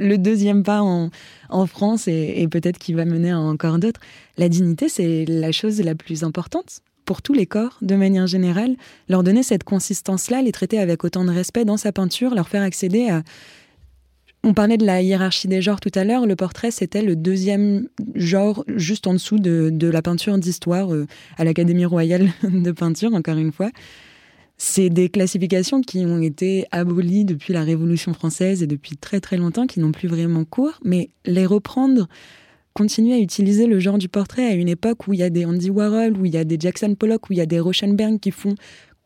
le 0.01 0.17
deuxième 0.17 0.65
pas 0.65 0.83
en, 0.83 1.11
en 1.49 1.67
France 1.67 2.09
et, 2.09 2.35
et 2.37 2.49
peut-être 2.49 2.79
qui 2.79 2.95
va 2.95 3.05
mener 3.05 3.31
à 3.31 3.39
encore 3.39 3.79
d'autres. 3.79 4.01
La 4.39 4.49
dignité, 4.49 4.89
c'est 4.89 5.25
la 5.27 5.53
chose 5.53 5.81
la 5.81 5.95
plus 5.95 6.25
importante 6.25 6.81
pour 7.05 7.23
tous 7.23 7.33
les 7.33 7.47
corps, 7.47 7.79
de 7.83 7.97
manière 7.97 8.27
générale, 8.27 8.77
leur 9.09 9.23
donner 9.23 9.43
cette 9.43 9.65
consistance-là, 9.65 10.43
les 10.43 10.53
traiter 10.53 10.79
avec 10.79 11.05
autant 11.05 11.25
de 11.25 11.31
respect 11.31 11.65
dans 11.65 11.77
sa 11.77 11.93
peinture, 11.93 12.35
leur 12.35 12.49
faire 12.49 12.63
accéder 12.63 13.09
à 13.09 13.23
on 14.45 14.55
parlait 14.55 14.77
de 14.77 14.85
la 14.85 15.03
hiérarchie 15.03 15.49
des 15.49 15.63
genres 15.63 15.81
tout 15.81 15.91
à 15.95 16.05
l'heure. 16.05 16.27
Le 16.27 16.37
portrait, 16.37 16.71
c'était 16.71 17.03
le 17.03 17.15
deuxième 17.15 17.89
genre, 18.15 18.65
juste 18.77 19.07
en 19.07 19.13
dessous 19.15 19.39
de, 19.39 19.89
la 19.89 20.03
peinture 20.03 20.37
d'histoire 20.39 20.93
euh, 20.93 21.07
à 21.37 21.45
l'Académie 21.45 21.85
royale 21.85 22.31
de 22.43 22.73
peinture, 22.73 23.15
encore 23.15 23.37
une 23.37 23.53
fois. 23.53 23.71
c'est 24.57 24.91
des 24.91 25.09
classifications 25.09 25.81
qui 25.81 26.05
ont 26.07 26.21
été 26.21 26.67
abolies 26.73 27.25
depuis 27.25 27.53
la 27.53 27.63
Révolution 27.63 28.15
française 28.15 28.63
et 28.63 28.67
depuis 28.67 28.97
très 28.97 29.21
très 29.21 29.37
longtemps, 29.37 29.67
qui 29.67 29.81
n'ont 29.81 29.93
plus 29.93 30.09
vraiment 30.09 30.45
cours, 30.45 30.81
mais 30.85 31.11
les 31.25 31.47
reprendre, 31.47 32.09
continuer 32.75 33.15
à 33.15 33.19
utiliser 33.19 33.67
le 33.67 33.79
genre 33.79 33.99
du 33.99 34.09
portrait 34.09 34.47
à 34.47 34.55
une 34.55 34.69
époque 34.69 35.07
où 35.07 35.13
il 35.13 35.21
y 35.21 35.23
a 35.23 35.31
des 35.31 35.45
Andy 35.45 35.71
Warhol, 35.71 36.17
où 36.17 36.25
il 36.25 36.35
y 36.35 36.39
a 36.39 36.45
des 36.45 36.57
Jackson 36.59 36.97
Pollock, 36.97 37.31
où 37.31 37.33
il 37.33 37.37
y 37.37 37.43
a 37.43 37.47
des 37.47 37.61
Rauschenberg 37.61 38.19
qui 38.19 38.33
font 38.33 38.55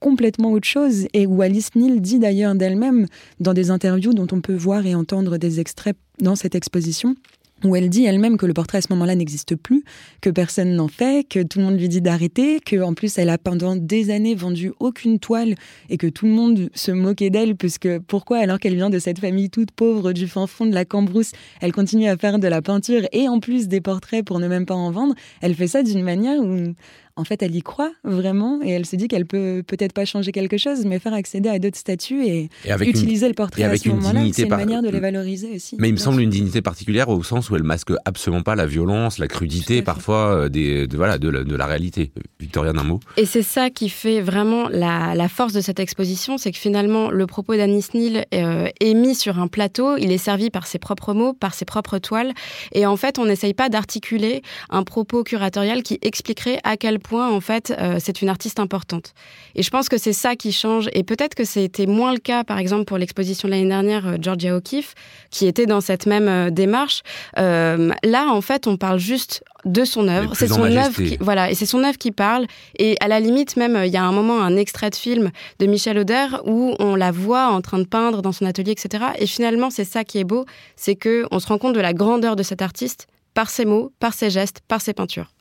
complètement 0.07 0.53
autre 0.53 0.69
chose. 0.69 1.09
Et 1.15 1.27
où 1.27 1.43
Alice 1.43 1.75
Neal 1.75 2.01
dit 2.01 2.21
d'ailleurs 2.21 2.55
d'elle-même 2.55 3.07
dans 3.41 3.55
des 3.55 3.73
interviews 3.73 4.15
dont 4.15 4.29
on 4.31 4.41
peut 4.41 4.55
voir 4.55 4.87
et 4.87 4.95
entendre 4.95 5.37
des 5.37 5.59
extraits 5.59 5.97
dans 6.21 6.37
cette 6.37 6.55
exposition 6.55 7.17
où 7.65 7.75
elle 7.75 7.89
dit 7.89 8.05
elle-même 8.05 8.37
que 8.37 8.45
le 8.45 8.53
portrait 8.53 8.79
à 8.79 8.81
ce 8.83 8.89
moment-là 8.91 9.15
n'existe 9.15 9.57
plus, 9.57 9.83
que 10.21 10.29
personne 10.29 10.77
n'en 10.77 10.89
fait, 10.89 11.27
que 11.27 11.43
tout 11.43 11.59
le 11.59 11.65
monde 11.65 11.81
lui 11.81 11.89
dit 11.89 12.03
d'arrêter, 12.03 12.61
que 12.61 12.81
en 12.83 12.93
plus 12.93 13.17
elle 13.17 13.31
a 13.31 13.39
pendant 13.39 13.77
des 13.77 14.11
années 14.11 14.35
vendu 14.35 14.73
aucune 14.79 15.19
toile 15.19 15.55
et 15.89 15.97
que 15.97 16.07
tout 16.07 16.27
le 16.27 16.33
monde 16.33 16.69
se 16.75 16.93
moquait 16.93 17.31
d'elle 17.31 17.57
puisque 17.57 17.99
pourquoi 18.01 18.39
alors 18.39 18.59
qu'elle 18.59 18.75
vient 18.75 18.91
de 18.91 18.99
cette 18.99 19.21
famille 19.21 19.49
toute 19.49 19.71
pauvre 19.71 20.13
du 20.13 20.29
fin 20.29 20.47
fond 20.47 20.67
de 20.67 20.75
la 20.75 20.85
Cambrousse, 20.85 21.33
elle 21.63 21.73
continue 21.73 22.09
à 22.09 22.17
faire 22.19 22.39
de 22.39 22.47
la 22.47 22.61
peinture 22.61 23.09
et 23.13 23.27
en 23.27 23.41
plus 23.41 23.69
des 23.69 23.81
portraits 23.81 24.25
pour 24.25 24.39
ne 24.39 24.49
même 24.49 24.67
pas 24.67 24.75
en 24.75 24.91
vendre, 24.91 25.15
elle 25.41 25.55
fait 25.55 25.69
ça 25.69 25.83
d'une 25.83 26.03
manière 26.03 26.41
où 26.41 26.75
en 27.17 27.25
fait, 27.25 27.43
elle 27.43 27.57
y 27.57 27.63
croit 27.63 27.93
vraiment 28.05 28.61
et 28.63 28.71
elle 28.71 28.85
se 28.85 28.95
dit 28.95 29.09
qu'elle 29.09 29.25
peut 29.25 29.63
peut-être 29.67 29.95
pas 29.95 30.05
changer 30.05 30.33
quelque 30.33 30.59
chose, 30.59 30.85
mais 30.85 30.99
faire 30.99 31.15
accéder 31.15 31.49
à 31.49 31.59
d'autres 31.59 31.79
statuts 31.79 32.27
et, 32.27 32.51
utiliser 32.81 33.27
le 33.27 33.35
portrait 33.35 33.65
à 33.65 33.77
ce 33.77 33.89
moment-là. 33.89 34.21
C'est 34.33 34.43
une 34.43 34.49
manière 34.51 34.83
de 34.83 34.91
les 34.91 35.01
valoriser 35.01 35.57
aussi. 35.57 35.77
Mais 35.79 35.89
il 35.89 35.93
me 35.93 35.99
semble 35.99 36.21
une 36.21 36.31
dignité 36.31 36.61
particulière 36.61 37.09
au 37.09 37.23
sens 37.23 37.49
où 37.49 37.57
elle 37.57 37.63
masque 37.63 37.91
absolument 38.05 38.43
pas 38.43 38.55
la 38.55 38.67
violence, 38.67 39.19
la 39.19 39.29
crudité 39.29 39.81
parfois 39.81 40.37
euh, 40.37 40.49
des, 40.51 40.87
de, 40.87 40.97
voilà, 40.97 41.17
de, 41.17 41.29
la, 41.29 41.67
réalité. 41.67 42.13
Victoria, 42.39 42.73
d'un 42.73 42.85
mot. 42.85 43.01
Et 43.17 43.25
c'est 43.25 43.43
ça 43.43 43.71
qui 43.71 43.89
fait 43.89 44.21
vraiment 44.21 44.69
la, 44.69 45.29
force 45.29 45.53
de 45.53 45.61
cette 45.61 45.81
exposition, 45.81 46.39
c'est 46.39 46.53
que 46.53 46.59
finalement, 46.59 47.11
le 47.11 47.27
propos 47.27 47.57
d'Anis 47.57 47.87
Neal 47.95 48.27
euh, 48.35 48.69
est 48.81 48.95
mis 48.95 49.15
sur 49.15 49.41
un 49.41 49.49
plateau, 49.49 49.97
il 49.97 50.13
est 50.13 50.19
servi 50.19 50.51
par 50.51 50.67
ses 50.67 50.79
propres 50.79 51.15
mots, 51.15 51.33
par 51.33 51.55
ses 51.55 51.65
propres 51.65 51.99
toiles, 51.99 52.33
et 52.73 52.87
en 52.87 52.97
fait, 52.97 53.19
on 53.19 53.25
n'essaye 53.25 53.55
pas 53.55 53.69
d'articuler 53.69 54.43
un 54.71 54.83
propos 54.83 55.25
curatorial 55.25 55.83
qui 55.83 55.99
expliquerait 56.03 56.61
à 56.63 56.77
quel 56.77 57.01
point 57.01 57.06
point, 57.07 57.31
en 57.31 57.41
fait, 57.41 57.73
euh, 57.79 57.99
c'est 58.01 58.21
une 58.21 58.29
artiste 58.29 58.59
importante. 58.59 59.15
Et 59.55 59.63
je 59.63 59.71
pense 59.71 59.89
que 59.89 59.97
c'est 59.97 60.13
ça 60.13 60.35
qui 60.35 60.51
change. 60.51 60.89
Et 60.93 61.05
peut-être 61.05 61.35
que 61.35 61.45
c'était 61.45 61.87
moins 61.87 62.13
le 62.13 62.19
cas, 62.19 62.43
par 62.43 62.59
exemple, 62.59 62.85
pour 62.85 62.99
l'exposition 62.99 63.47
de 63.47 63.53
l'année 63.53 63.69
dernière, 63.69 64.07
euh, 64.07 64.17
Georgia 64.21 64.57
O'Keeffe, 64.57 64.95
qui 65.31 65.47
était 65.47 65.67
dans 65.67 65.81
cette 65.81 66.07
même 66.07 66.29
euh, 66.29 66.51
démarche. 66.51 67.03
là, 67.37 68.27
en 68.29 68.41
fait, 68.41 68.67
on 68.67 68.77
parle 68.77 68.99
juste 68.99 69.45
de 69.65 69.85
son 69.85 70.09
œuvre. 70.09 70.35
C'est 70.35 70.49
son 70.49 70.65
œuvre, 70.65 71.03
qui, 71.03 71.17
voilà, 71.21 71.51
et 71.51 71.55
c'est 71.55 71.67
son 71.67 71.85
œuvre 71.85 71.99
qui 71.99 72.11
parle. 72.11 72.47
Et 72.79 72.97
à 73.01 73.09
la 73.09 73.21
limite, 73.21 73.57
même, 73.57 73.81
il 73.85 73.93
y 73.93 73.97
a 73.97 74.05
un 74.05 74.13
moment, 74.13 74.43
un 74.43 74.57
extrait 74.57 74.91
de 74.91 74.97
film 74.97 75.31
de 75.61 75.67
Michel 75.67 75.99
Auder 75.99 76.27
où 76.45 76.75
on 76.79 76.97
la 76.97 77.13
voit 77.13 77.49
en 77.49 77.61
train 77.61 77.79
de 77.79 77.87
peindre 77.87 78.21
dans 78.23 78.33
son 78.33 78.47
atelier, 78.47 78.73
etc. 78.73 79.05
Et 79.19 79.27
finalement, 79.27 79.71
c'est 79.71 79.85
ça 79.85 80.03
qui 80.05 80.19
est 80.19 80.25
beau, 80.25 80.45
c'est 80.75 80.97
que 80.97 81.27
on 81.31 81.39
se 81.39 81.47
rend 81.47 81.59
compte 81.59 81.75
de 81.75 81.81
la 81.81 81.93
grandeur 81.93 82.35
de 82.37 82.43
cet 82.43 82.63
artiste 82.63 83.07
par 83.35 83.51
ses 83.51 83.65
mots, 83.65 83.93
par 84.01 84.15
ses 84.15 84.31
gestes, 84.31 84.61
par 84.67 84.81
ses 84.81 84.95
peintures. 84.95 85.36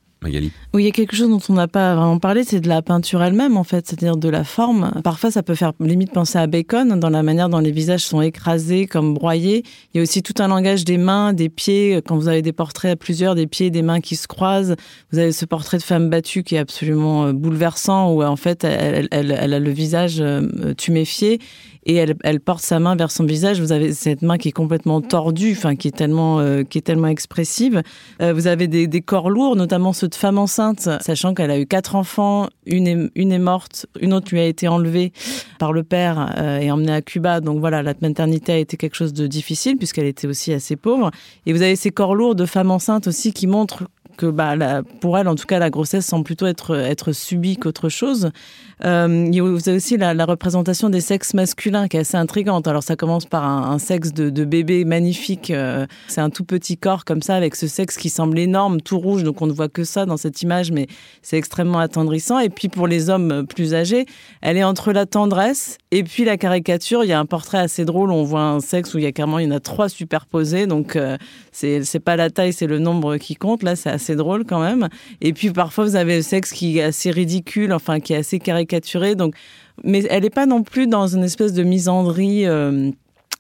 Oui, 0.74 0.84
il 0.84 0.86
y 0.86 0.90
a 0.90 0.92
quelque 0.92 1.16
chose 1.16 1.30
dont 1.30 1.42
on 1.50 1.54
n'a 1.54 1.68
pas 1.68 1.96
vraiment 1.96 2.20
parlé, 2.20 2.44
c'est 2.44 2.60
de 2.60 2.68
la 2.68 2.82
peinture 2.82 3.24
elle-même, 3.24 3.58
en 3.58 3.64
fait, 3.64 3.88
c'est-à-dire 3.88 4.18
de 4.18 4.30
la 4.30 4.44
forme. 4.44 4.92
Parfois, 5.04 5.32
ça 5.32 5.44
peut 5.44 5.56
faire 5.56 5.74
limite 5.80 6.12
penser 6.12 6.38
à 6.38 6.48
Bacon, 6.48 7.00
dans 7.00 7.10
la 7.10 7.24
manière 7.24 7.50
dont 7.50 7.60
les 7.60 7.72
visages 7.72 8.06
sont 8.06 8.22
écrasés, 8.22 8.88
comme 8.88 9.14
broyés. 9.14 9.64
Il 9.94 9.98
y 9.98 10.00
a 10.00 10.04
aussi 10.04 10.24
tout 10.24 10.34
un 10.40 10.48
langage 10.48 10.86
des 10.86 10.98
mains, 10.98 11.34
des 11.34 11.50
pieds. 11.50 12.02
Quand 12.06 12.18
vous 12.18 12.28
avez 12.28 12.42
des 12.42 12.54
portraits 12.54 12.92
à 12.92 12.96
plusieurs, 12.96 13.36
des 13.36 13.48
pieds 13.48 13.70
des 13.70 13.82
mains 13.82 14.02
qui 14.02 14.16
se 14.16 14.28
croisent, 14.28 14.76
vous 15.12 15.20
avez 15.20 15.32
ce 15.32 15.46
portrait 15.46 15.78
de 15.78 15.84
femme 15.84 16.10
battue 16.10 16.44
qui 16.44 16.56
est 16.56 16.60
absolument 16.60 17.26
euh, 17.26 17.34
bouleversant, 17.34 18.12
où 18.12 18.24
en 18.24 18.36
fait, 18.36 18.64
elle, 18.64 19.08
elle 19.12 19.54
a 19.54 19.60
le 19.60 19.72
visage 19.72 20.18
euh, 20.20 20.74
tuméfié 20.78 21.40
et 21.86 21.96
elle, 21.96 22.16
elle, 22.24 22.40
porte 22.40 22.64
sa 22.64 22.80
main 22.80 22.96
vers 22.96 23.12
son 23.12 23.26
visage. 23.26 23.60
Vous 23.60 23.72
avez 23.72 23.94
cette 23.94 24.22
main 24.22 24.38
qui 24.38 24.50
est 24.50 24.54
complètement 24.54 25.02
tordue, 25.02 25.54
enfin 25.56 25.76
qui 25.76 25.88
est 25.88 25.96
tellement 25.96 26.40
euh, 26.40 26.64
qui 26.64 26.78
est 26.78 26.82
tellement 26.82 27.08
expressive. 27.08 27.84
Euh, 28.22 28.34
vous 28.34 28.48
avez 28.48 28.68
des, 28.68 28.88
des, 28.88 29.02
corps 29.02 29.30
lourds, 29.30 29.56
notamment 29.56 29.94
ceux 29.94 30.08
de 30.08 30.16
femme 30.16 30.38
enceinte, 30.38 30.90
sachant 31.02 31.34
qu'elle 31.34 31.52
a 31.52 31.60
eu 31.60 31.68
quatre 31.68 31.96
enfants, 31.96 32.50
une 32.66 32.88
est, 32.88 33.12
une 33.16 33.32
est 33.32 33.40
morte, 33.40 33.86
une 34.02 34.14
autre 34.14 34.30
lui 34.32 34.40
a 34.40 34.46
été 34.46 34.68
enlevée 34.68 35.14
par 35.60 35.74
le 35.74 35.84
père 35.84 36.34
euh, 36.38 36.60
et 36.60 36.72
emmenée 36.72 36.94
à 36.94 37.02
Cuba. 37.02 37.40
Donc 37.40 37.60
voilà, 37.60 37.84
la 37.84 37.94
maternité 38.02 38.54
a 38.54 38.58
été 38.58 38.78
quelque 38.78 38.96
chose 38.96 39.14
de 39.14 39.28
difficile 39.28 39.78
puisqu'elle 39.78 40.08
était 40.08 40.28
aussi 40.28 40.54
assez 40.54 40.76
pauvre. 40.76 41.12
Et 41.46 41.54
vous 41.54 41.62
avez 41.62 41.76
ces 41.76 41.92
corps 41.92 42.16
lourds 42.16 42.36
de 42.36 42.46
femme 42.46 42.72
enceinte 42.72 43.08
aussi 43.08 43.32
qui 43.32 43.48
montrent 43.48 43.84
que 44.16 44.26
bah, 44.28 44.82
pour 45.02 45.18
elle, 45.18 45.28
en 45.28 45.36
tout 45.36 45.46
cas, 45.46 45.60
la 45.60 45.70
grossesse 45.70 46.06
semble 46.06 46.24
plutôt 46.24 46.46
être, 46.46 46.76
être 46.76 47.12
subie 47.12 47.58
qu'autre 47.58 47.90
chose. 47.90 48.32
Euh, 48.84 49.30
vous 49.32 49.70
avez 49.70 49.78
aussi 49.78 49.98
la, 49.98 50.26
représentation 50.26 50.90
des 50.90 51.02
sexes 51.02 51.34
masculins 51.34 51.88
qui 51.88 51.98
est 51.98 52.02
assez 52.02 52.18
intrigante. 52.18 52.68
Alors 52.68 52.84
ça 52.84 52.96
commence 52.96 53.26
par 53.26 53.46
un, 53.46 53.78
sexe 53.80 54.12
de, 54.14 54.46
bébé 54.46 54.86
magnifique. 54.86 55.52
Euh, 55.52 55.86
c'est 56.08 56.22
un 56.22 56.30
tout 56.30 56.44
petit 56.44 56.78
corps 56.78 57.06
comme 57.06 57.22
ça 57.22 57.36
avec 57.36 57.56
ce 57.56 57.68
sexe 57.68 57.98
qui 57.98 58.10
semble 58.10 58.38
énorme, 58.40 58.82
tout 58.82 59.00
rouge. 59.00 59.24
Donc 59.24 59.42
on 59.42 59.48
ne 59.48 59.54
voit 59.54 59.70
que 59.70 59.84
ça 59.84 60.06
dans 60.06 60.18
cette 60.18 60.42
image, 60.42 60.72
mais 60.72 60.88
c'est 61.22 61.38
extrêmement 61.38 61.80
attendrissant. 61.80 62.40
Et 62.40 62.50
puis 62.50 62.70
pour 62.70 62.88
les 62.88 63.10
hommes 63.10 63.46
plus 63.48 63.74
âgés, 63.74 64.06
elle 64.42 64.58
est 64.58 64.64
entre 64.64 64.92
la 64.92 65.06
tendresse 65.06 65.78
et 65.92 66.04
puis 66.04 66.26
la 66.26 66.38
caricature. 66.38 67.04
Il 67.04 67.10
y 67.10 67.14
a 67.14 67.20
un 67.20 67.26
portrait 67.26 67.60
assez 67.60 67.86
drôle. 67.86 68.12
On 68.12 68.24
voit 68.24 68.42
un 68.42 68.60
sexe 68.60 68.94
où 68.94 68.98
il 68.98 69.04
y 69.04 69.08
a 69.08 69.12
carrément 69.12 69.40
il 69.40 69.46
y 69.46 69.48
en 69.48 69.56
a 69.56 69.60
trois 69.60 69.90
superposés. 69.90 70.68
Donc 70.68 70.96
euh, 70.96 71.18
c'est 71.52 72.00
pas 72.04 72.16
la 72.16 72.30
taille, 72.30 72.54
c'est 72.54 72.68
le 72.68 72.80
nombre 72.80 73.18
qui 73.18 73.36
compte. 73.36 73.64
Là 73.64 73.76
c'est 73.76 74.05
drôle 74.14 74.46
quand 74.46 74.62
même. 74.62 74.90
Et 75.22 75.34
puis 75.34 75.50
parfois 75.50 75.86
vous 75.86 75.96
avez 75.96 76.18
le 76.18 76.22
sexe 76.22 76.52
qui 76.52 76.78
est 76.78 76.84
assez 76.84 77.10
ridicule, 77.10 77.74
enfin 77.74 78.00
qui 78.00 78.14
est 78.14 78.18
assez 78.18 78.38
caricaturé 78.38 79.16
donc, 79.16 79.34
mais 79.84 80.06
elle 80.10 80.24
n'est 80.24 80.30
pas 80.30 80.46
non 80.46 80.62
plus 80.62 80.86
dans 80.86 81.08
une 81.08 81.24
espèce 81.24 81.54
de 81.54 81.64
misandrie. 81.64 82.46
Euh, 82.46 82.92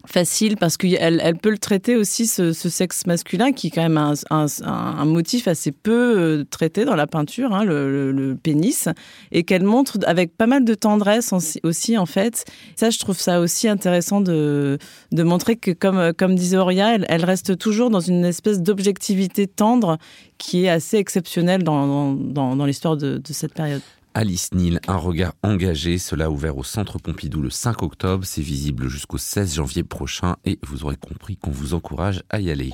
facile 0.07 0.57
parce 0.57 0.77
qu'elle 0.77 1.21
elle 1.23 1.37
peut 1.37 1.49
le 1.49 1.57
traiter 1.57 1.95
aussi 1.95 2.27
ce, 2.27 2.53
sexe 2.53 3.05
masculin 3.05 3.51
qui 3.51 3.67
est 3.67 3.69
quand 3.69 3.87
même 3.87 4.13
un, 4.29 5.05
motif 5.05 5.47
assez 5.47 5.71
peu 5.71 5.91
euh, 5.91 6.43
traité 6.49 6.85
dans 6.85 6.95
la 6.95 7.07
peinture, 7.07 7.53
hein, 7.53 7.63
le, 7.63 8.37
pénis, 8.41 8.89
et 9.31 9.43
qu'elle 9.43 9.63
montre 9.63 9.97
avec 10.05 10.35
pas 10.35 10.47
mal 10.47 10.65
de 10.65 10.73
tendresse 10.73 11.33
aussi 11.63 11.97
en 11.97 12.05
fait. 12.05 12.45
Ça, 12.75 12.89
je 12.89 12.99
trouve 12.99 13.19
ça 13.19 13.39
aussi 13.39 13.67
intéressant 13.67 14.21
de, 14.21 14.77
montrer 15.11 15.55
que 15.55 15.71
comme, 15.71 16.13
comme 16.13 16.35
disait 16.35 16.57
Auria, 16.57 16.95
elle, 17.07 17.25
reste 17.25 17.57
toujours 17.57 17.89
dans 17.89 17.99
une 17.99 18.25
espèce 18.25 18.61
d'objectivité 18.61 19.47
tendre 19.47 19.97
qui 20.37 20.65
est 20.65 20.69
assez 20.69 20.97
exceptionnelle 20.97 21.63
dans, 21.63 22.65
l'histoire 22.65 22.97
de 22.97 23.21
cette 23.31 23.53
période. 23.53 23.81
Alice 24.17 24.53
Neal, 24.53 24.79
un 24.87 24.95
regard 24.95 25.33
engagé, 25.43 25.97
cela 25.97 26.31
ouvert 26.31 26.57
au 26.57 26.63
Centre 26.63 26.99
Pompidou 26.99 27.41
le 27.41 27.49
5 27.49 27.83
octobre, 27.83 28.23
c'est 28.25 28.41
visible 28.41 28.87
jusqu'au 28.87 29.17
16 29.17 29.55
janvier 29.55 29.83
prochain 29.83 30.37
et 30.45 30.57
vous 30.63 30.85
aurez 30.85 30.95
compris 30.95 31.35
qu'on 31.35 31.51
vous 31.51 31.73
encourage 31.73 32.23
à 32.29 32.39
y 32.39 32.49
aller. 32.49 32.71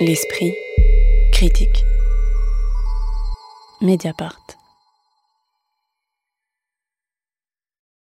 L'esprit 0.00 0.52
critique. 1.32 1.82
Mediapart. 3.80 4.38